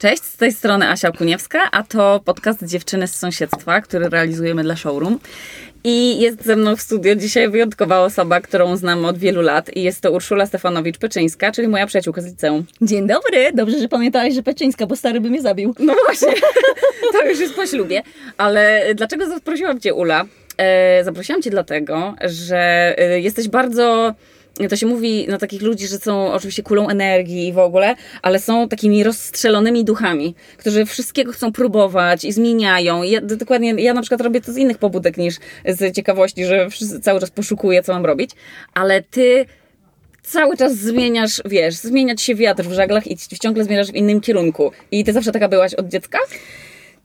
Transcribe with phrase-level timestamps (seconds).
[0.00, 4.76] Cześć, z tej strony Asia Kuniewska, a to podcast Dziewczyny z sąsiedztwa, który realizujemy dla
[4.76, 5.18] showroom.
[5.84, 9.82] I jest ze mną w studio dzisiaj wyjątkowa osoba, którą znam od wielu lat i
[9.82, 12.64] jest to Urszula Stefanowicz-Peczyńska, czyli moja przyjaciółka z liceum.
[12.82, 15.74] Dzień dobry, dobrze, że pamiętałaś, że Peczyńska, bo stary by mnie zabił.
[15.78, 16.32] No właśnie,
[17.12, 18.02] to już jest po ślubie.
[18.36, 20.24] Ale dlaczego zaprosiłam Cię, Ula?
[20.56, 24.14] E, zaprosiłam Cię dlatego, że e, jesteś bardzo
[24.68, 28.38] to się mówi na takich ludzi, że są oczywiście kulą energii i w ogóle, ale
[28.38, 33.02] są takimi rozstrzelonymi duchami, którzy wszystkiego chcą próbować i zmieniają.
[33.02, 36.68] Ja, dokładnie, ja na przykład robię to z innych pobudek niż z ciekawości, że
[37.02, 38.30] cały czas poszukuję, co mam robić,
[38.74, 39.46] ale ty
[40.22, 44.72] cały czas zmieniasz, wiesz, zmieniać się wiatr w żaglach i ciągle zmierzasz w innym kierunku.
[44.90, 46.18] I ty zawsze taka byłaś od dziecka?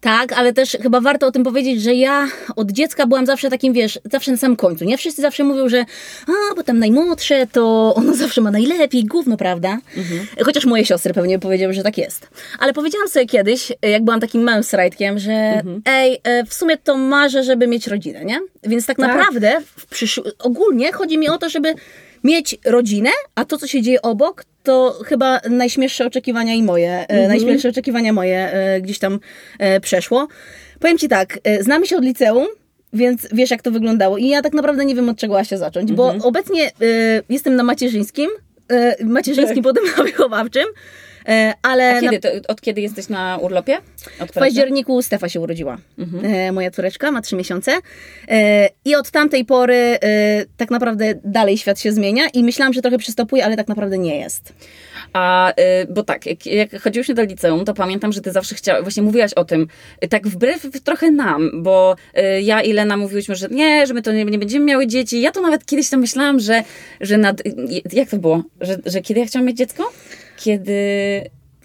[0.03, 3.73] Tak, ale też chyba warto o tym powiedzieć, że ja od dziecka byłam zawsze takim,
[3.73, 4.85] wiesz, zawsze na samym końcu.
[4.85, 5.85] Nie wszyscy zawsze mówią, że
[6.27, 9.77] a, bo tam najmłodsze, to ono zawsze ma najlepiej, gówno, prawda?
[9.97, 10.27] Mhm.
[10.45, 12.27] Chociaż moje siostry pewnie powiedziały, że tak jest.
[12.59, 15.81] Ale powiedziałam sobie kiedyś, jak byłam takim małym srajtkiem, że mhm.
[15.85, 18.39] ej, e, w sumie to marzę, żeby mieć rodzinę, nie?
[18.63, 19.07] Więc tak, tak.
[19.07, 20.21] naprawdę przysz...
[20.39, 21.73] ogólnie chodzi mi o to, żeby
[22.23, 27.09] mieć rodzinę, a to, co się dzieje obok, to chyba najśmielsze oczekiwania i moje, e,
[27.09, 27.27] mhm.
[27.27, 29.19] najśmielsze oczekiwania moje e, gdzieś tam
[29.59, 30.27] e, przeszło.
[30.79, 32.47] Powiem Ci tak, znamy się od liceum,
[32.93, 34.17] więc wiesz, jak to wyglądało.
[34.17, 36.19] I ja tak naprawdę nie wiem, od czego się zacząć, mhm.
[36.19, 36.71] bo obecnie
[37.29, 38.29] jestem na macierzyńskim,
[39.03, 39.73] macierzyńskim, tak.
[39.73, 40.65] potem na wychowawczym.
[41.27, 42.47] E, ale kiedy, na...
[42.47, 43.77] od kiedy jesteś na urlopie?
[44.19, 45.77] Od w październiku Stefa się urodziła.
[45.99, 46.25] Mhm.
[46.25, 47.71] E, moja córeczka ma trzy miesiące.
[48.29, 49.97] E, I od tamtej pory
[50.57, 54.19] tak naprawdę dalej świat się zmienia i myślałam, że trochę przystopuje, ale tak naprawdę nie
[54.19, 54.53] jest.
[55.13, 55.53] A,
[55.89, 59.33] bo tak, jak, jak chodziłyśmy do liceum, to pamiętam, że ty zawsze chciałaś, właśnie mówiłaś
[59.33, 59.67] o tym,
[60.09, 61.95] tak wbrew trochę nam, bo
[62.41, 65.21] ja i Lena mówiłyśmy, że nie, że my to nie, nie będziemy miały dzieci.
[65.21, 66.63] Ja to nawet kiedyś to myślałam, że,
[67.01, 67.41] że nad,
[67.93, 68.43] jak to było?
[68.61, 69.91] Że, że kiedy ja chciałam mieć dziecko?
[70.37, 70.83] Kiedy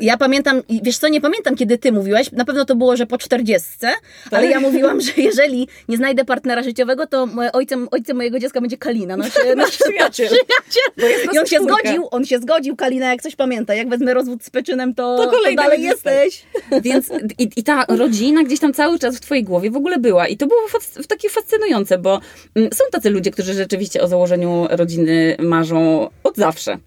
[0.01, 3.19] ja pamiętam, wiesz co, nie pamiętam, kiedy ty mówiłaś, na pewno to było, że po
[3.19, 3.87] czterdziestce,
[4.25, 4.33] tak?
[4.33, 8.79] ale ja mówiłam, że jeżeli nie znajdę partnera życiowego, to ojcem, ojcem mojego dziecka będzie
[8.79, 10.29] Kalina, nasz, nasz przyjaciel.
[10.29, 11.35] przyjaciel.
[11.35, 14.51] I on się zgodził, on się zgodził, Kalina, jak coś pamięta, jak wezmę rozwód z
[14.51, 16.43] Peczynem, to, to, to dalej jesteś.
[16.83, 20.29] Więc i, i, ta rodzina gdzieś tam cały czas w twojej głowie w ogóle była
[20.29, 22.21] i to było fac- takie fascynujące, bo
[22.55, 26.79] mm, są tacy ludzie, którzy rzeczywiście o założeniu rodziny marzą od zawsze.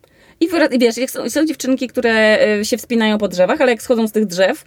[0.41, 4.07] I wiesz, jak są, są, dziewczynki, które e, się wspinają po drzewach, ale jak schodzą
[4.07, 4.63] z tych drzew,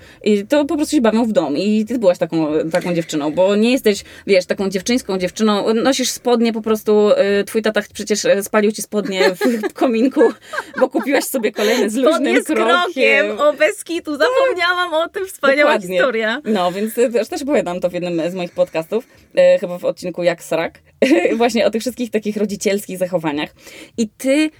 [0.49, 1.57] to po prostu się bawią w dom.
[1.57, 5.75] I ty byłaś taką, taką dziewczyną, bo nie jesteś, wiesz, taką dziewczyńską dziewczyną.
[5.75, 10.21] Nosisz spodnie po prostu, e, twój tata przecież e, spalił ci spodnie w kominku,
[10.81, 13.41] bo kupiłaś sobie kolejne z luźnym z krokiem.
[13.41, 15.97] O, bez kitu, zapomniałam o tym, wspaniała Dokładnie.
[15.97, 16.41] historia.
[16.45, 19.07] No, więc też, też opowiadam to w jednym z moich podcastów,
[19.61, 20.81] chyba w odcinku Jak Srak,
[21.37, 23.55] właśnie o tych wszystkich takich rodzicielskich zachowaniach.
[23.97, 24.51] I ty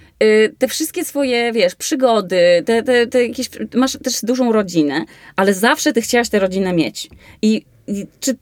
[0.57, 5.05] te wszystkie swoje, wiesz, przygody, te, te, te jakieś, masz też dużą rodzinę,
[5.35, 7.09] ale zawsze ty chciałaś tę rodzinę mieć.
[7.41, 7.65] I
[8.19, 8.35] czy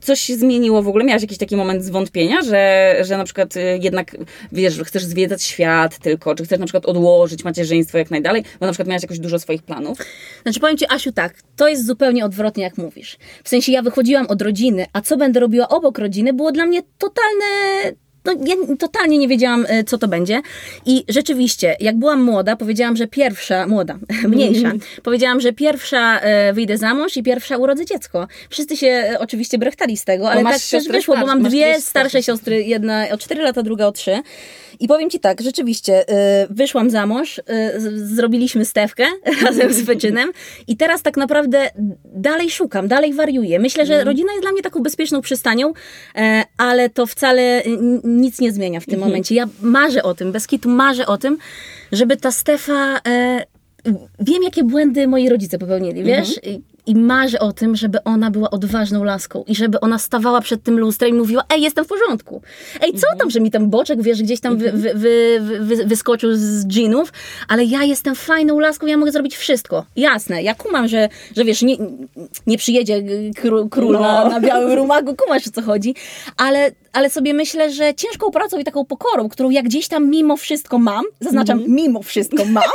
[0.00, 1.04] coś się zmieniło w ogóle?
[1.04, 4.16] Miałaś jakiś taki moment zwątpienia, że, że na przykład y, jednak,
[4.52, 8.66] wiesz, że chcesz zwiedzać świat tylko, czy chcesz na przykład odłożyć macierzyństwo jak najdalej, bo
[8.66, 9.98] na przykład miałaś jakoś dużo swoich planów?
[10.42, 13.18] Znaczy powiem Ci, Asiu, tak, to jest zupełnie odwrotnie jak mówisz.
[13.44, 16.82] W sensie ja wychodziłam od rodziny, a co będę robiła obok rodziny było dla mnie
[16.98, 17.46] totalne
[18.24, 20.42] no, ja totalnie nie wiedziałam, e, co to będzie.
[20.86, 23.98] I rzeczywiście, jak byłam młoda, powiedziałam, że pierwsza, młoda,
[24.28, 24.80] mniejsza, mm.
[25.02, 28.28] powiedziałam, że pierwsza e, wyjdę za mąż i pierwsza urodzę dziecko.
[28.50, 32.22] Wszyscy się e, oczywiście brechtali z tego, ale tak też wyszło, bo mam dwie starsze
[32.22, 34.22] siostry, jedna o 4 lata, druga o 3.
[34.80, 36.04] I powiem Ci tak, rzeczywiście,
[36.50, 37.40] wyszłam za mąż,
[37.94, 39.04] zrobiliśmy stewkę
[39.44, 40.32] razem z Wyczynem
[40.68, 41.70] i teraz tak naprawdę
[42.04, 43.58] dalej szukam, dalej wariuję.
[43.58, 44.06] Myślę, że mm.
[44.06, 45.72] rodzina jest dla mnie taką bezpieczną przystanią,
[46.56, 47.62] ale to wcale
[48.04, 49.10] nic nie zmienia w tym mhm.
[49.10, 49.34] momencie.
[49.34, 51.38] Ja marzę o tym, bez kitu marzę o tym,
[51.92, 53.00] żeby ta Stefa...
[53.08, 53.44] E,
[54.20, 56.36] wiem, jakie błędy moi rodzice popełnili, wiesz?
[56.36, 60.62] Mhm i marzę o tym, żeby ona była odważną laską i żeby ona stawała przed
[60.62, 62.42] tym lustrem i mówiła, ej, jestem w porządku.
[62.80, 63.30] Ej, co tam, mhm.
[63.30, 64.98] że mi ten boczek, wiesz, gdzieś tam wy, mhm.
[64.98, 67.12] wy, wy, wyskoczył z dżinów,
[67.48, 69.84] ale ja jestem fajną laską, ja mogę zrobić wszystko.
[69.96, 71.76] Jasne, ja kumam, że, że wiesz, nie,
[72.46, 73.02] nie przyjedzie
[73.36, 74.00] król, król no.
[74.00, 75.94] na, na białym rumagu, kumasz o co chodzi,
[76.36, 80.36] ale, ale sobie myślę, że ciężką pracą i taką pokorą, którą ja gdzieś tam mimo
[80.36, 81.74] wszystko mam, zaznaczam, mm -hmm.
[81.74, 82.70] mimo wszystko mam,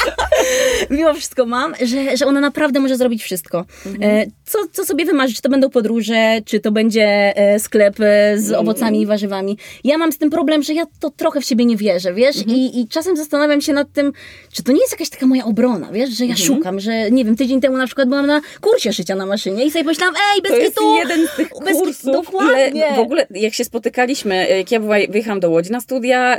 [0.90, 3.64] mimo wszystko mam, że, że ona naprawdę może zrobić robić wszystko.
[4.02, 8.38] E, co, co sobie wymarzyć, czy to będą podróże, czy to będzie e, sklep e,
[8.38, 9.58] z owocami i warzywami.
[9.84, 12.36] Ja mam z tym problem, że ja to trochę w siebie nie wierzę, wiesz?
[12.46, 14.12] I, I czasem zastanawiam się nad tym,
[14.52, 16.10] czy to nie jest jakaś taka moja obrona, wiesz?
[16.10, 19.26] Że ja szukam, że nie wiem, tydzień temu na przykład byłam na kursie szycia na
[19.26, 20.96] maszynie i sobie pomyślałam, ej, bez To jest kitu!
[20.96, 22.68] jeden z tych bez, kursów, Dokładnie.
[22.68, 26.38] ile w ogóle, jak się spotykaliśmy, jak ja wyjechałam do Łodzi na studia,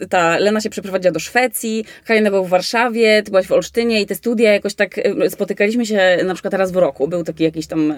[0.00, 4.02] y, ta Lena się przeprowadziła do Szwecji, Karina była w Warszawie, ty byłaś w Olsztynie
[4.02, 7.44] i te studia jakoś tak, y, spotykaliśmy się na przykład raz w roku, był taki
[7.44, 7.94] jakiś tam...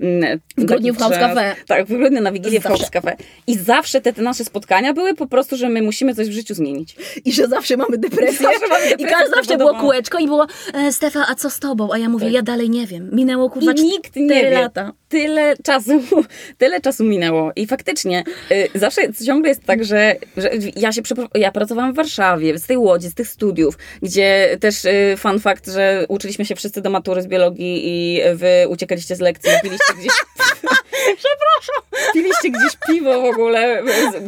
[0.00, 1.14] mm, W grudniu w House.
[1.18, 1.54] Cafe.
[1.66, 2.78] Tak, w grudniu na Wigilię w Zawsze.
[2.78, 3.16] House Cafe.
[3.46, 6.54] I zawsze te, te nasze spotkania były po prostu, że my musimy coś w życiu
[6.54, 6.96] zmienić.
[7.24, 8.38] I że zawsze mamy depresję.
[8.46, 11.58] Zawsze mamy I depresję każdy zawsze było kółeczko i było e, Stefa, a co z
[11.58, 11.92] tobą?
[11.92, 13.10] A ja mówię, ja dalej nie wiem.
[13.12, 14.70] Minęło kurwa I nikt nie cztery wie.
[15.16, 16.00] Tyle czasu,
[16.58, 17.52] tyle czasu minęło.
[17.56, 21.02] I faktycznie y, zawsze ciągle jest tak, że, że ja się
[21.34, 25.66] ja pracowałam w Warszawie, z tej Łodzi, z tych studiów, gdzie też y, fun fact,
[25.66, 30.12] że uczyliśmy się wszyscy do matury z biologii i wy uciekaliście z lekcji, piliście gdzieś...
[31.22, 32.12] Przepraszam.
[32.12, 33.82] Piliście gdzieś piwo w ogóle,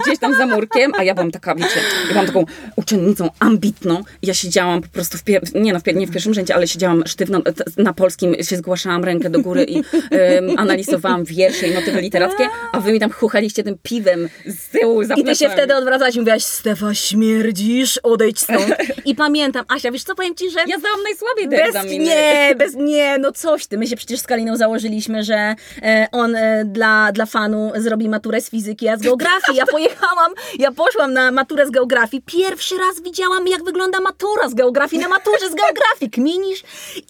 [0.05, 2.45] gdzieś tam za murkiem, a ja byłam taka, wiecie, ja byłam taką
[2.77, 4.03] uczennicą ambitną.
[4.23, 6.69] Ja siedziałam po prostu, w pier- nie, no, w pier- nie w pierwszym rzędzie, ale
[6.69, 7.41] siedziałam sztywno
[7.77, 12.81] na polskim, się zgłaszałam rękę do góry i em, analizowałam wiersze i motywy literackie, a
[12.81, 16.19] wy mi tam chuchaliście tym piwem z tyłu za I ty się wtedy odwracałaś i
[16.19, 18.67] mówiłaś, Stefa, śmierdzisz, odejdź stąd.
[19.05, 20.59] I pamiętam, Asia, wiesz co, powiem ci, że...
[20.67, 22.05] Ja zdałam najsłabiej te Bez, egzaminy.
[22.05, 23.79] nie, bez, nie, no coś ty.
[23.79, 28.41] My się przecież z Kaliną założyliśmy, że e, on e, dla, dla fanu zrobi maturę
[28.41, 29.59] z fizyki, a z geografii.
[29.59, 32.23] Ja pojechałam, ja poszłam na maturę z geografii.
[32.27, 36.11] Pierwszy raz widziałam, jak wygląda matura z geografii, na maturze z geografii.
[36.11, 36.63] Kminisz?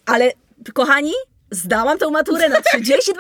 [0.06, 0.33] Ale,
[0.75, 1.12] kochani,
[1.50, 3.12] zdałam tą maturę na 32%,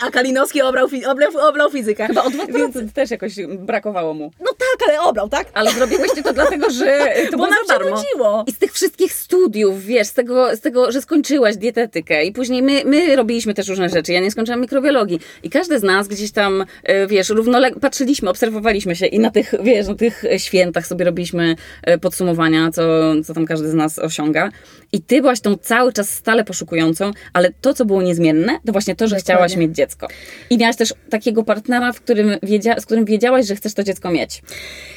[0.00, 2.06] a Kalinowski obrał, fi- oblał, oblał fizykę.
[2.06, 4.30] Chyba o 2% też jakoś brakowało mu.
[4.40, 5.46] No tak, ale obrał, tak?
[5.54, 8.44] Ale zrobiłyście to dlatego, że to Bo było nam za się darmo.
[8.46, 12.62] I z tych wszystkich studiów, wiesz, z tego, z tego że skończyłaś dietetykę i później
[12.62, 14.12] my, my robiliśmy też różne rzeczy.
[14.12, 15.20] Ja nie skończyłam mikrobiologii.
[15.42, 19.54] I każdy z nas gdzieś tam, e, wiesz, równolegle patrzyliśmy, obserwowaliśmy się i na tych,
[19.62, 22.82] wiesz, na tych świętach sobie robiliśmy e, podsumowania, co,
[23.26, 24.50] co tam każdy z nas osiąga.
[24.92, 28.94] I ty byłaś tą cały czas stale poszukującą, ale to, co było niezmienne, to właśnie
[28.96, 29.34] to, że Dokładnie.
[29.34, 30.06] chciałaś mieć dziecko.
[30.50, 34.10] I miałaś też takiego partnera, w którym wiedzia- z którym wiedziałaś, że chcesz to dziecko
[34.10, 34.42] mieć.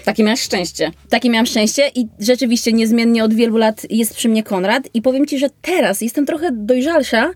[0.06, 0.92] Takie miałaś szczęście.
[1.10, 5.26] Takie miałam szczęście i rzeczywiście niezmiennie od wielu lat jest przy mnie Konrad i powiem
[5.28, 7.32] Ci, że teraz jestem trochę dojrzalsza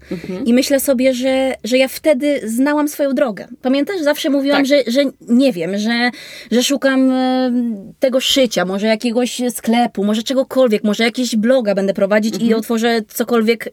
[0.46, 3.48] i myślę sobie, że, że ja wtedy znałam swoją drogę.
[3.62, 4.02] Pamiętasz?
[4.02, 4.66] Zawsze mówiłam, Tak.
[4.66, 6.10] że, że nie wiem, że,
[6.52, 7.12] że szukam
[8.00, 13.70] tego szycia, może jakiegoś sklepu, może czegokolwiek, może jakieś bloga będę prowadzić i otworzę cokolwiek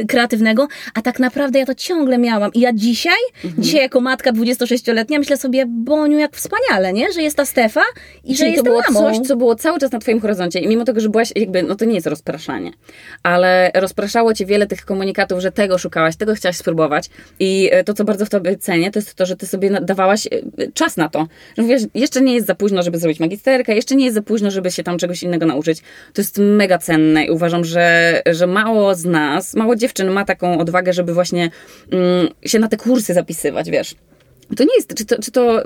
[0.00, 3.18] e, kreatywnego, a tak naprawdę ja to ciągle miałam i ja dzisiaj,
[3.58, 7.12] dzisiaj jako matka 26-letnia myślę sobie, Boniu, jak wspaniale, nie?
[7.12, 7.82] Że jest ta Stefa
[8.24, 9.00] i że Czyli to było mamą.
[9.00, 11.74] coś, co było cały czas na twoim horyzoncie i mimo tego, że byłaś jakby, no
[11.74, 12.72] to nie jest rozpraszanie,
[13.22, 17.94] ale rozpraszało cię wiele tych komunikatów, że tego szukałaś, tego chciałaś spróbować i e, to,
[17.94, 20.30] co bardzo w tobie cenię, to jest to, że ty sobie dawałaś e,
[20.74, 21.26] czas na to.
[21.56, 24.50] Że mówisz, jeszcze nie jest za późno, żeby zrobić magisterkę, jeszcze nie jest za późno,
[24.50, 25.80] żeby się tam czegoś innego nauczyć.
[26.12, 30.58] To jest mega cenne i uważam, że, że mało z nas, mało dziewczyn ma taką
[30.58, 31.50] odwagę, żeby właśnie
[31.90, 33.94] mm, się na te kursy zapisywać, wiesz.
[34.56, 35.62] To nie jest, czy to, czy to,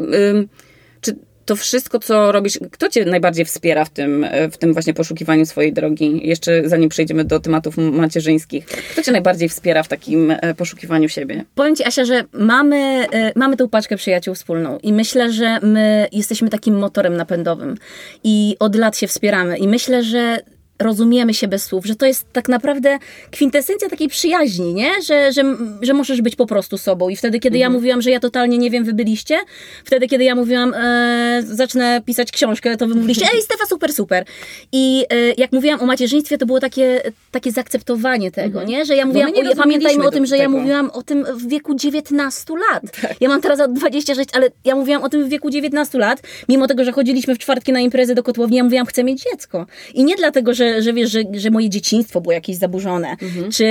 [1.00, 5.47] czy to wszystko, co robisz, kto cię najbardziej wspiera w tym, w tym właśnie poszukiwaniu
[5.47, 6.29] swojej drogi?
[6.29, 11.44] Jeszcze zanim przejdziemy do tematów macierzyńskich, kto cię najbardziej wspiera w takim e, poszukiwaniu siebie?
[11.55, 16.09] Powiem Ci, Asia, że mamy, e, mamy tą paczkę przyjaciół wspólną i myślę, że my
[16.12, 17.76] jesteśmy takim motorem napędowym
[18.25, 20.38] i od lat się wspieramy i myślę, że
[20.82, 22.99] rozumiemy się bez słów, że to jest tak naprawdę
[23.31, 25.02] kwintesencja takiej przyjaźni, nie?
[25.02, 25.43] Że, że,
[25.82, 28.70] że możesz być po prostu sobą i wtedy, kiedy ja mówiłam, że ja totalnie nie
[28.70, 29.38] wiem, wy byliście,
[29.84, 34.25] wtedy, kiedy ja mówiłam, e, zacznę pisać książkę, to wy mówiliście, ej Stefa, super, super.
[34.73, 38.85] I e, jak mówiłam o macierzyństwie, to było takie, takie zaakceptowanie tego, nie?
[38.85, 40.58] Że ja mówiłam, nie o, ja pamiętajmy o tym, że ja tego.
[40.58, 42.83] mówiłam o tym w wieku 19 lat.
[43.02, 43.14] Tak.
[43.21, 46.66] Ja mam teraz lat 26, ale ja mówiłam o tym w wieku 19 lat, mimo
[46.66, 49.66] tego, że chodziliśmy w czwartki na imprezę do kotłowni, ja mówiłam, chcę mieć dziecko.
[49.95, 53.50] I nie dlatego, że, że wiesz, że, że moje dzieciństwo było jakieś zaburzone, Mhm.
[53.52, 53.67] czy,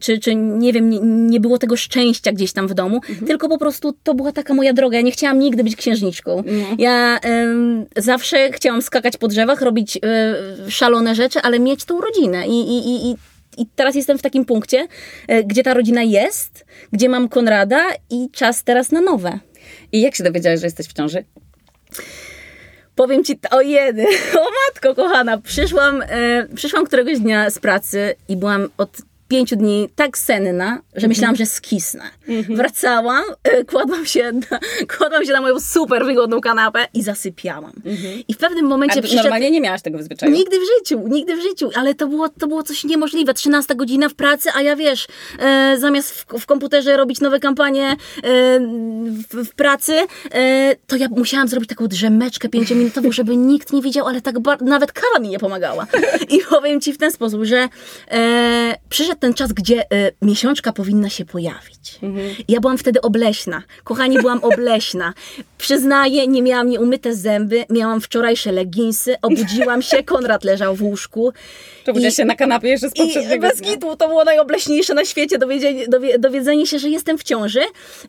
[0.00, 3.26] czy, czy nie wiem, nie, nie było tego szczęścia gdzieś tam w domu, Mhm.
[3.26, 4.96] tylko po prostu to była taka moja droga.
[4.96, 6.42] Ja nie chciałam nigdy być księżniczką.
[6.78, 10.00] Ja em, zawsze chciałam skakać po drzewach, robić e,
[10.70, 12.46] szalone rzeczy, ale mieć tą rodzinę.
[12.46, 13.16] I, i, i, i
[13.58, 14.86] i teraz jestem w takim punkcie,
[15.28, 19.38] e, gdzie ta rodzina jest, gdzie mam Konrada i czas teraz na nowe.
[19.92, 21.24] I jak się dowiedziałeś, że jesteś w ciąży?
[22.96, 24.06] Powiem ci, o jedy,
[24.40, 28.90] o matko kochana, przyszłam, e, przyszłam któregoś dnia z pracy i byłam od
[29.28, 32.04] pięciu dni tak senna, że myślałam, że skisnę.
[32.48, 34.58] Wracałam, e, kładłam się, na,
[34.96, 37.72] kładłam się na moją super wygodną kanapę i zasypiałam.
[38.28, 39.22] I w pewnym momencie A przyszedł...
[39.22, 40.32] normalnie nie miałaś tego zwyczaju?
[40.32, 43.34] Nigdy w życiu, nigdy w życiu, ale to było, to było coś niemożliwe.
[43.34, 45.06] 13 godzina w pracy, a ja wiesz,
[45.38, 47.96] e, zamiast w, w komputerze robić nowe kampanie e,
[49.30, 49.92] w, w pracy,
[50.32, 54.62] e, to ja musiałam zrobić taką drzemeczkę pięciominutową, żeby nikt nie widział, ale tak bar-
[54.62, 55.86] nawet kawa mi nie pomagała.
[56.28, 57.68] I powiem ci w ten sposób, że
[58.10, 58.74] e,
[59.16, 62.00] przyszedł ten czas, gdzie e, miesiączka powinna się pojawić.
[62.48, 63.62] Ja byłam wtedy obleśna.
[63.84, 65.14] Kochani, byłam obleśna.
[65.58, 71.32] Przyznaję, nie miałam nieumyte zęby, miałam wczorajsze leginsy, obudziłam się, Konrad leżał w łóżku.
[71.84, 73.70] To budzisz I- się na kanapie jeszcze z i poprzedniego bez dnia.
[73.70, 77.60] kitu to było najobleśniejsze na świecie dowiedzenie, dowie, dowiedzenie się, że jestem w ciąży.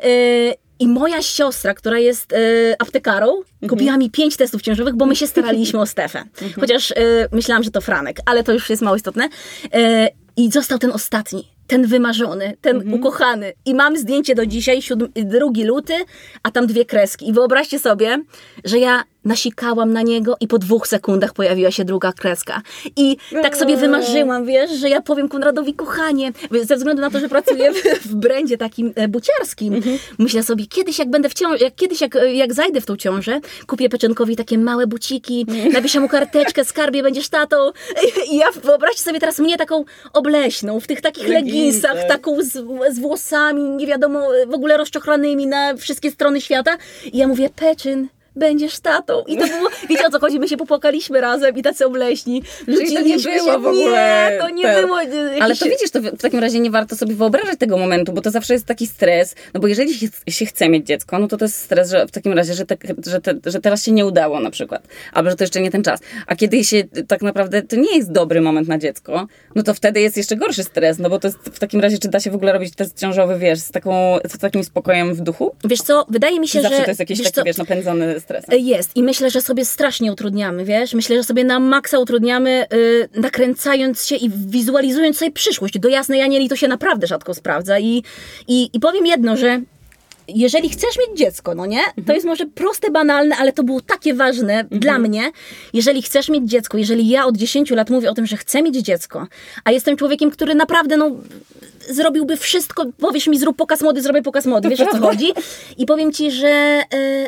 [0.04, 5.16] Yy, I moja siostra, która jest yy, aptekarą, kupiła mi pięć testów ciążowych, bo my
[5.16, 6.24] się staraliśmy o Stefę.
[6.60, 6.96] Chociaż yy,
[7.32, 9.30] myślałam, że to Franek, ale to już jest mało istotne.
[9.74, 9.80] Yy,
[10.38, 13.54] I został ten ostatni, ten wymarzony, ten ukochany.
[13.66, 15.94] I mam zdjęcie do dzisiaj, 7, 2 luty,
[16.44, 17.30] a tam dwie kreski.
[17.30, 18.24] I wyobraźcie sobie,
[18.64, 22.62] że ja nasikałam na niego i po dwóch sekundach pojawiła się druga kreska.
[22.96, 26.32] I tak sobie wymarzyłam, wiesz, że ja powiem Konradowi kochanie,
[26.64, 29.82] ze względu na to, że pracuję w, w brandzie takim e, buciarskim.
[30.18, 32.98] Myślę sobie, kiedyś jak będę w ciąży, jak, kiedyś jak, e, jak zajdę w tą
[32.98, 37.72] ciążę, kupię Peczynkowi takie małe buciki, napiszę mu karteczkę, skarbie, będziesz tatą.
[38.32, 41.94] I ja wyobraźcie sobie teraz mnie taką obleśną, w tych takich Leginsach.
[41.94, 42.52] leginsach, taką z,
[42.96, 46.78] z włosami, nie wiadomo, w ogóle rozczochranymi na wszystkie strony świata.
[47.14, 48.08] I ja mówię, Peczyn,
[48.38, 49.24] będziesz tatą.
[49.28, 52.44] I to było, wiecie o co chodzi, my się popłakaliśmy razem i tacy obleśni.
[52.66, 54.30] Czyli to nie było się, w ogóle.
[54.32, 55.02] Nie, to nie ten- było.
[55.02, 58.14] e, Ale jakiś- to widzisz, to w takim razie nie warto sobie wyobrażać tego momentu,
[58.14, 59.36] bo to zawsze jest taki stres.
[59.54, 62.12] No bo jeżeli się, się chce mieć dziecko, no to to jest stres, że w
[62.12, 62.78] takim razie, że, te,
[63.08, 64.88] że, te, że teraz się nie udało na przykład.
[65.14, 66.00] Albo że to jeszcze nie ten czas.
[66.28, 70.02] A kiedy się tak naprawdę to nie jest dobry moment na dziecko, no to wtedy
[70.02, 71.00] jest jeszcze gorszy stres.
[71.00, 73.40] No bo to jest w takim razie, czy da się w ogóle robić test ciążowy,
[73.40, 75.56] wiesz, z, taką, z takim spokojem w duchu?
[75.64, 76.84] Wiesz co, wydaje mi się, zawsze że...
[76.84, 78.46] to jest jakiś taki, co, wiesz, napędzony stres?
[78.50, 80.94] E, Jest i myślę, że sobie strasznie utrudniamy, wiesz?
[80.94, 85.80] Myślę, że sobie na maksa utrudniamy, y, nakręcając się i wizualizując sobie przyszłość.
[85.80, 88.04] Do jasnej Anieli to się naprawdę rzadko sprawdza i,
[88.48, 89.62] i, i powiem jedno, że
[90.28, 91.82] jeżeli chcesz mieć dziecko, no nie?
[92.06, 95.32] To jest może proste, banalne, ale to było takie ważne dla mnie.
[95.74, 98.76] Jeżeli chcesz mieć dziecko, jeżeli ja od 10 lat mówię o tym, że chcę mieć
[98.76, 99.28] dziecko,
[99.64, 101.12] a jestem człowiekiem, który naprawdę, no,
[101.90, 105.34] zrobiłby wszystko, powiesz mi zrób pokaz mody, zrobię pokaz mody, wiesz o co chodzi?
[105.78, 106.84] I powiem ci, że e,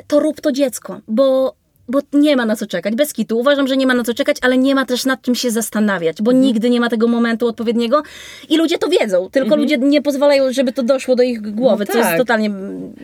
[0.07, 1.55] to rób to dziecko, bo
[1.89, 3.39] bo nie ma na co czekać, bez kitu.
[3.39, 6.21] Uważam, że nie ma na co czekać, ale nie ma też nad czym się zastanawiać,
[6.21, 8.03] bo nigdy nie ma tego momentu odpowiedniego
[8.49, 11.93] i ludzie to wiedzą, tylko ludzie nie pozwalają, żeby to doszło do ich głowy, No
[11.93, 12.17] co jest tak.
[12.17, 12.51] totalnie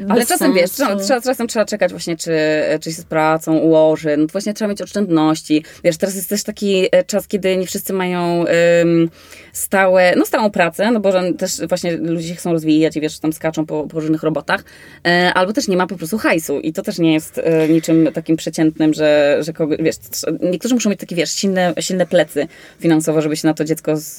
[0.09, 0.85] Ale czasem wiesz, sensu.
[0.85, 2.31] trzeba, trzeba, czasem trzeba czekać właśnie, czy,
[2.81, 4.17] czy się z pracą ułoży.
[4.17, 5.63] No to właśnie trzeba mieć oszczędności.
[5.83, 8.45] Wiesz, teraz jest też taki e, czas, kiedy nie wszyscy mają
[9.57, 13.33] stałe, no stałą pracę, no bo też właśnie ludzie się chcą rozwijać i wiesz, tam
[13.33, 14.63] skaczą po, po różnych robotach.
[15.07, 18.09] E, albo też nie ma po prostu hajsu i to też nie jest e, niczym
[18.13, 19.95] takim przeciętnym, że, że kogo, wiesz,
[20.41, 22.47] niektórzy muszą mieć takie, wiesz, silne, silne plecy
[22.79, 24.15] finansowo, żeby się na to dziecko z,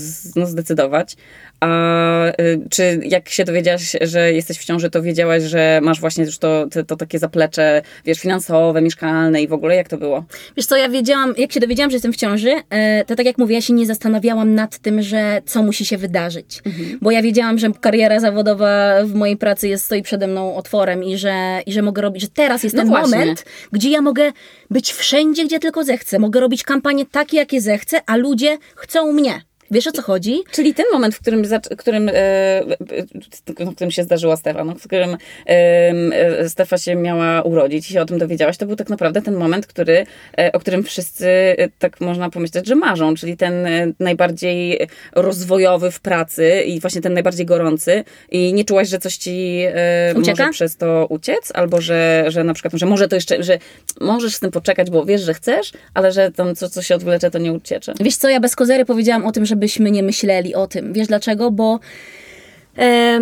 [0.00, 1.16] z, no, zdecydować.
[1.60, 6.24] A y, czy jak się dowiedziałaś, że jesteś w ciąży, to wiedziałaś, że masz właśnie
[6.24, 10.24] już to, to, to takie zaplecze, wiesz, finansowe, mieszkalne i w ogóle jak to było?
[10.56, 13.38] Wiesz co, ja wiedziałam, jak się dowiedziałam, że jestem w ciąży, e, to tak jak
[13.38, 16.62] mówię, ja się nie zastanawiałam nad tym, że co musi się wydarzyć.
[16.66, 16.98] Mhm.
[17.02, 21.18] Bo ja wiedziałam, że kariera zawodowa w mojej pracy jest, stoi przede mną otworem i
[21.18, 23.18] że, i że mogę robić, że teraz jest No ten właśnie.
[23.18, 24.32] moment, gdzie ja mogę
[24.70, 26.18] być wszędzie, gdzie tylko zechcę.
[26.18, 29.42] Mogę robić kampanie takie, jakie zechcę, a ludzie chcą mnie.
[29.72, 30.42] Wiesz o co chodzi?
[30.50, 31.44] Czyli ten moment, w którym,
[31.78, 32.64] którym, e, e,
[33.66, 37.92] w którym się zdarzyła Stefa, no, w którym e, e, Stefa się miała urodzić i
[37.92, 40.06] się o tym dowiedziałaś, to był tak naprawdę ten moment, który,
[40.38, 45.90] e, o którym wszyscy, e, tak można pomyśleć, że marzą, czyli ten e, najbardziej rozwojowy
[45.90, 50.42] w pracy i właśnie ten najbardziej gorący i nie czułaś, że coś ci e, Ucieka?
[50.46, 53.58] może przez to uciec, albo że, że na przykład, że może to jeszcze, że
[54.00, 57.30] możesz z tym poczekać, bo wiesz, że chcesz, ale że tam co, co się odwlecze,
[57.30, 57.94] to nie uciecze.
[58.00, 60.92] Wiesz co, ja bez kozery powiedziałam o tym, żebyśmy nie myśleli o tym.
[60.92, 61.50] Wiesz dlaczego?
[61.50, 61.80] Bo
[62.78, 63.20] e,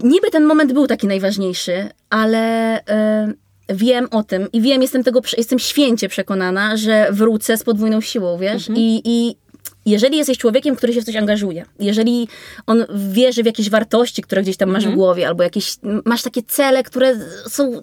[0.00, 3.32] niby ten moment był taki najważniejszy, ale e,
[3.68, 8.38] wiem o tym i wiem, jestem tego, jestem święcie przekonana, że wrócę z podwójną siłą,
[8.38, 8.68] wiesz?
[8.74, 9.36] I, I
[9.86, 12.28] jeżeli jesteś człowiekiem, który się w coś angażuje, jeżeli
[12.66, 16.42] on wierzy w jakieś wartości, które gdzieś tam masz w głowie, albo jakieś, masz takie
[16.42, 17.14] cele, które
[17.48, 17.82] są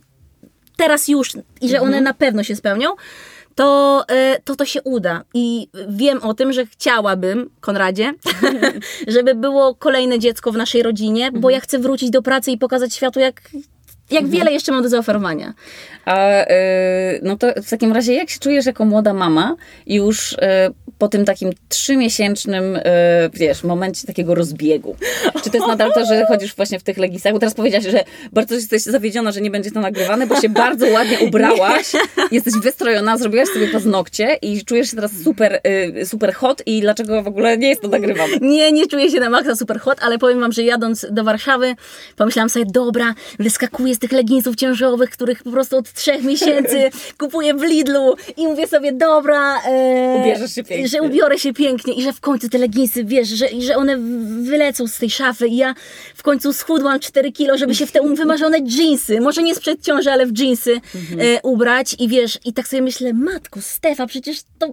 [0.77, 1.31] teraz już
[1.62, 2.89] i że one na pewno się spełnią,
[3.60, 5.24] to, e, to to się uda.
[5.34, 8.13] I wiem o tym, że chciałabym, Konradzie,
[9.08, 12.94] żeby było kolejne dziecko w naszej rodzinie, bo ja chcę wrócić do pracy i pokazać
[12.94, 13.42] światu, jak
[14.12, 15.54] jak wiele jeszcze mam do zaoferowania.
[16.06, 16.46] A y,
[17.24, 19.56] no to w takim razie, jak się czujesz jako młoda mama
[19.88, 20.38] już y,
[20.98, 22.82] po tym takim trzymiesięcznym, y,
[23.34, 24.96] wiesz, momencie takiego rozbiegu?
[25.44, 27.34] Czy to jest nadal to, że chodzisz właśnie w tych legisach?
[27.34, 30.88] Bo teraz powiedziałaś, że bardzo jesteś zawiedziona, że nie będzie to nagrywane, bo się bardzo
[30.88, 31.86] ładnie ubrałaś,
[32.32, 35.62] jesteś wystrojona, zrobiłaś sobie paznokcie i czujesz się teraz super,
[36.00, 38.34] y, super hot i dlaczego w ogóle nie jest to nagrywane?
[38.42, 41.75] Nie, nie czuję się na maksa super hot, ale powiem wam, że jadąc do Warszawy,
[42.16, 46.89] pomyślałam sobie, dobra, wyskakuję z tych leginsów ciężowych, których po prostu od trzech miesięcy
[47.20, 51.94] kupuję w Lidlu i mówię sobie, dobra, e, że ubiorę się pięknie.
[51.94, 53.98] I że w końcu te leginsy, wiesz, że, że one
[54.41, 55.48] wylecą z tej szafy.
[55.48, 55.75] I ja
[56.15, 60.12] w końcu schudłam 4 kilo, żeby się w te wymarzone dżinsy, może nie sprzed ciąży,
[60.12, 60.74] ale w dżinsy
[61.20, 61.96] e, ubrać.
[62.00, 64.72] I wiesz, i tak sobie myślę, matko, Stefa, przecież to...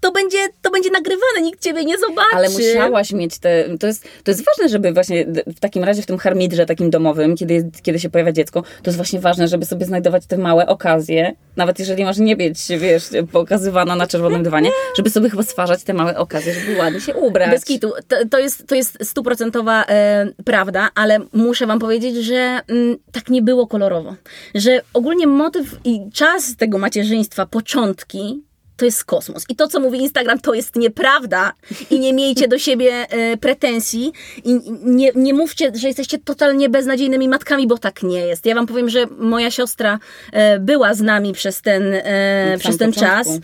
[0.00, 2.28] To będzie, to będzie nagrywane, nikt ciebie nie zobaczy.
[2.36, 3.76] Ale musiałaś mieć te.
[3.80, 7.36] To jest, to jest ważne, żeby właśnie w takim razie w tym harmidrze takim domowym,
[7.36, 11.34] kiedy, kiedy się pojawia dziecko, to jest właśnie ważne, żeby sobie znajdować te małe okazje,
[11.56, 15.94] nawet jeżeli masz nie być, wiesz, pokazywana na czerwonym dywanie, żeby sobie chyba stwarzać te
[15.94, 17.50] małe okazje, żeby ładnie się ubrać.
[17.50, 17.92] Bez kitu.
[18.08, 23.28] To, to jest, to jest stuprocentowa e, prawda, ale muszę wam powiedzieć, że mm, tak
[23.28, 24.14] nie było kolorowo.
[24.54, 28.47] Że ogólnie motyw i czas tego macierzyństwa, początki,
[28.78, 29.44] to jest kosmos.
[29.48, 31.52] I to, co mówi Instagram, to jest nieprawda.
[31.90, 34.12] I nie miejcie do siebie e, pretensji.
[34.44, 38.46] I nie, nie mówcie, że jesteście totalnie beznadziejnymi matkami, bo tak nie jest.
[38.46, 39.98] Ja wam powiem, że moja siostra
[40.32, 43.24] e, była z nami przez ten, e, przez ten początku.
[43.24, 43.40] czas.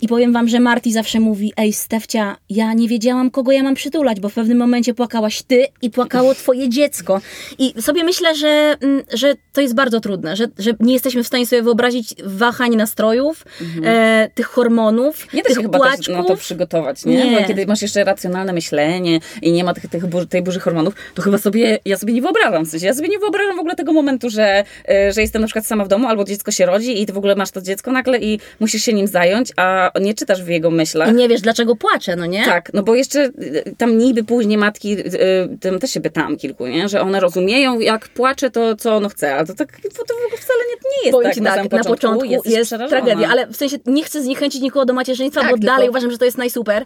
[0.00, 3.74] I powiem wam, że Marti zawsze mówi, ej Stefcia, ja nie wiedziałam, kogo ja mam
[3.74, 7.20] przytulać, bo w pewnym momencie płakałaś ty i płakało twoje dziecko.
[7.58, 11.26] I sobie myślę, że, mm, że to jest bardzo trudne, że, że nie jesteśmy w
[11.26, 13.44] stanie sobie wyobrazić wahań nastrojów,
[13.84, 15.36] e, tych hormonów, Mhm.
[15.36, 16.06] Nie da tych chyba płaczków.
[16.06, 17.30] też na to przygotować, nie?
[17.30, 17.40] Nie.
[17.40, 20.94] Bo kiedy masz jeszcze racjonalne myślenie i nie ma tych, tych burzy, tej burzy hormonów,
[21.14, 23.74] to chyba sobie, ja sobie nie wyobrażam, w sensie, ja sobie nie wyobrażam w ogóle
[23.74, 24.64] tego momentu, że,
[25.08, 27.18] y, że jestem na przykład sama w domu, albo dziecko się rodzi i ty w
[27.18, 30.70] ogóle masz to dziecko nagle i musisz się nim zająć, a nie czytasz w jego
[30.70, 31.08] myślach.
[31.10, 32.44] I nie wiesz, dlaczego płaczę, no nie?
[32.44, 35.04] Tak, no bo jeszcze y, tam niby później matki, y,
[35.54, 36.88] y, tam też się pytałam kilku, nie?
[36.88, 40.24] że one rozumieją, jak płacze, to co ono chce, ale to tak to, to w
[40.24, 42.20] ogóle wcale nie, nie jest Powiem tak na, tak, samym na początku.
[42.20, 42.88] początku jest przerażona.
[42.88, 46.10] tragedia, ale w sensie nie chcę zniechęcić nikogo do macierzyństwa, Tak, bo tylko- dalej uważam,
[46.10, 46.84] że to jest najsuper,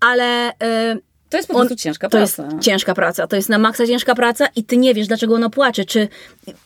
[0.00, 0.50] ale...
[0.50, 2.42] y, To jest po prostu ciężka to praca.
[2.42, 5.50] jest ciężka praca, to jest na maksa ciężka praca i ty nie wiesz, dlaczego ono
[5.50, 5.84] płacze.
[5.84, 6.08] Czy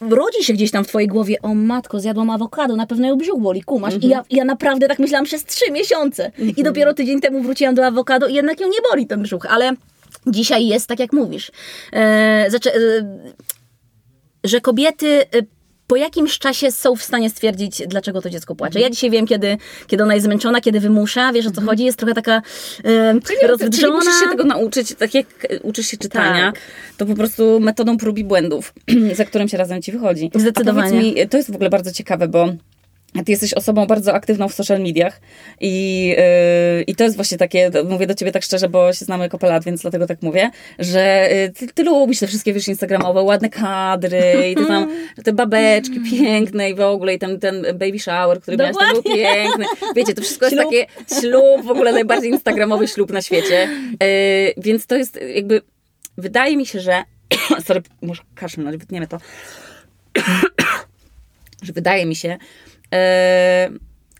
[0.00, 3.40] rodzi się gdzieś tam w twojej głowie, o matko, zjadłam awokado, na pewno ją brzuch
[3.40, 3.94] boli, kumasz.
[4.00, 6.32] I ja, ja naprawdę tak myślałam przez trzy miesiące.
[6.56, 9.73] I dopiero tydzień temu wróciłam do awokado i jednak ją nie boli ten brzuch, ale
[10.26, 11.50] dzisiaj jest tak, jak mówisz.
[11.92, 12.78] E, zaczę, e,
[14.44, 15.42] że kobiety e,
[15.87, 18.81] po jakimś czasie są w stanie stwierdzić, dlaczego to dziecko płacze.
[18.81, 21.99] Ja dzisiaj wiem, kiedy, kiedy ona jest zmęczona, kiedy wymusza, wiesz o co chodzi, jest
[21.99, 22.43] trochę taka
[22.85, 23.95] e, Czyli, czyli rozwydrzona.
[23.95, 26.61] musisz się tego nauczyć, tak jak e, uczysz się czytania, Tak.
[26.97, 28.75] to po prostu metodą prób i błędów,
[29.16, 30.31] za którym się razem ci wychodzi.
[30.35, 30.99] Zdecydowanie.
[31.00, 32.49] Mi, to jest w ogóle bardzo ciekawe, bo
[33.24, 35.20] ty jesteś osobą bardzo aktywną w social mediach
[35.61, 36.07] i,
[36.76, 39.48] yy, i to jest właśnie takie, mówię do ciebie tak szczerze, bo się znamy kopę
[39.48, 43.50] lat, więc dlatego tak mówię, że yy, ty, ty lubisz te wszystkie, wiesz, instagramowe, ładne
[43.50, 44.90] kadry i ty tam,
[45.24, 49.02] te babeczki piękne i w ogóle i ten, ten baby shower, który miałeś, to był
[49.02, 49.24] Dokładnie.
[49.24, 49.64] piękny.
[49.96, 50.70] Wiecie, to wszystko jest Ślub.
[50.70, 50.87] takie
[51.20, 53.68] ślub, w ogóle najbardziej instagramowy ślub na świecie.
[53.90, 55.62] Yy, więc to jest jakby,
[56.18, 57.02] wydaje mi się, że
[57.66, 59.18] sorry, muszę kaszlnąć, wytniemy to
[61.62, 62.38] że wydaje mi się,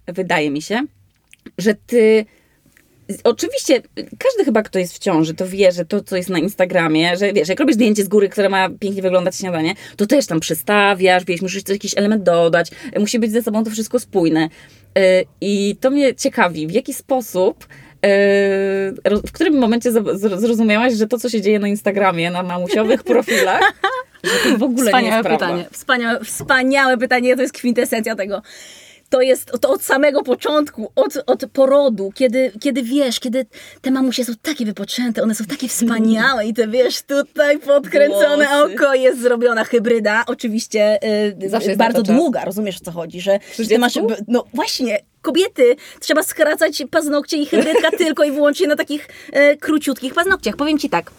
[0.07, 0.83] wydaje mi się,
[1.59, 2.25] że ty.
[3.25, 3.83] Oczywiście,
[4.19, 7.33] każdy chyba, kto jest w ciąży, to wie, że to, co jest na Instagramie, że
[7.33, 11.25] wiesz, jak robisz zdjęcie z góry, które ma pięknie wyglądać śniadanie, to też tam przystawiasz,
[11.25, 14.49] wiesz, musisz coś, jakiś element dodać, musi być ze sobą to wszystko spójne.
[14.99, 18.09] E, I to mnie ciekawi, w jaki sposób, e,
[19.27, 23.73] w którym momencie zrozumiałaś, że to, co się dzieje na Instagramie, na mamusiowych profilach,
[24.25, 25.47] że to w ogóle nie Wspaniałe jest prawda.
[25.47, 25.69] pytanie.
[25.73, 28.43] Wspaniałe, wspaniałe pytanie, to jest kwintesencja tego.
[29.11, 33.47] To jest to od samego początku, od, od porodu, kiedy, kiedy wiesz, kiedy
[33.81, 38.75] te mamusie są takie wypoczęte, one są takie wspaniałe i te wiesz, tutaj podkręcone Włosy.
[38.75, 40.99] oko jest zrobiona hybryda, oczywiście
[41.45, 43.99] y, Zawsze jest bardzo długa, rozumiesz o co chodzi, że, że ty masz,
[44.29, 50.15] no właśnie, kobiety, trzeba skracać paznokcie i hybrydka tylko i wyłącznie na takich e, króciutkich
[50.15, 50.57] paznokciach.
[50.57, 51.11] Powiem ci tak,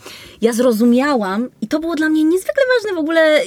[0.41, 3.41] ja zrozumiałam i to było dla mnie niezwykle ważne w ogóle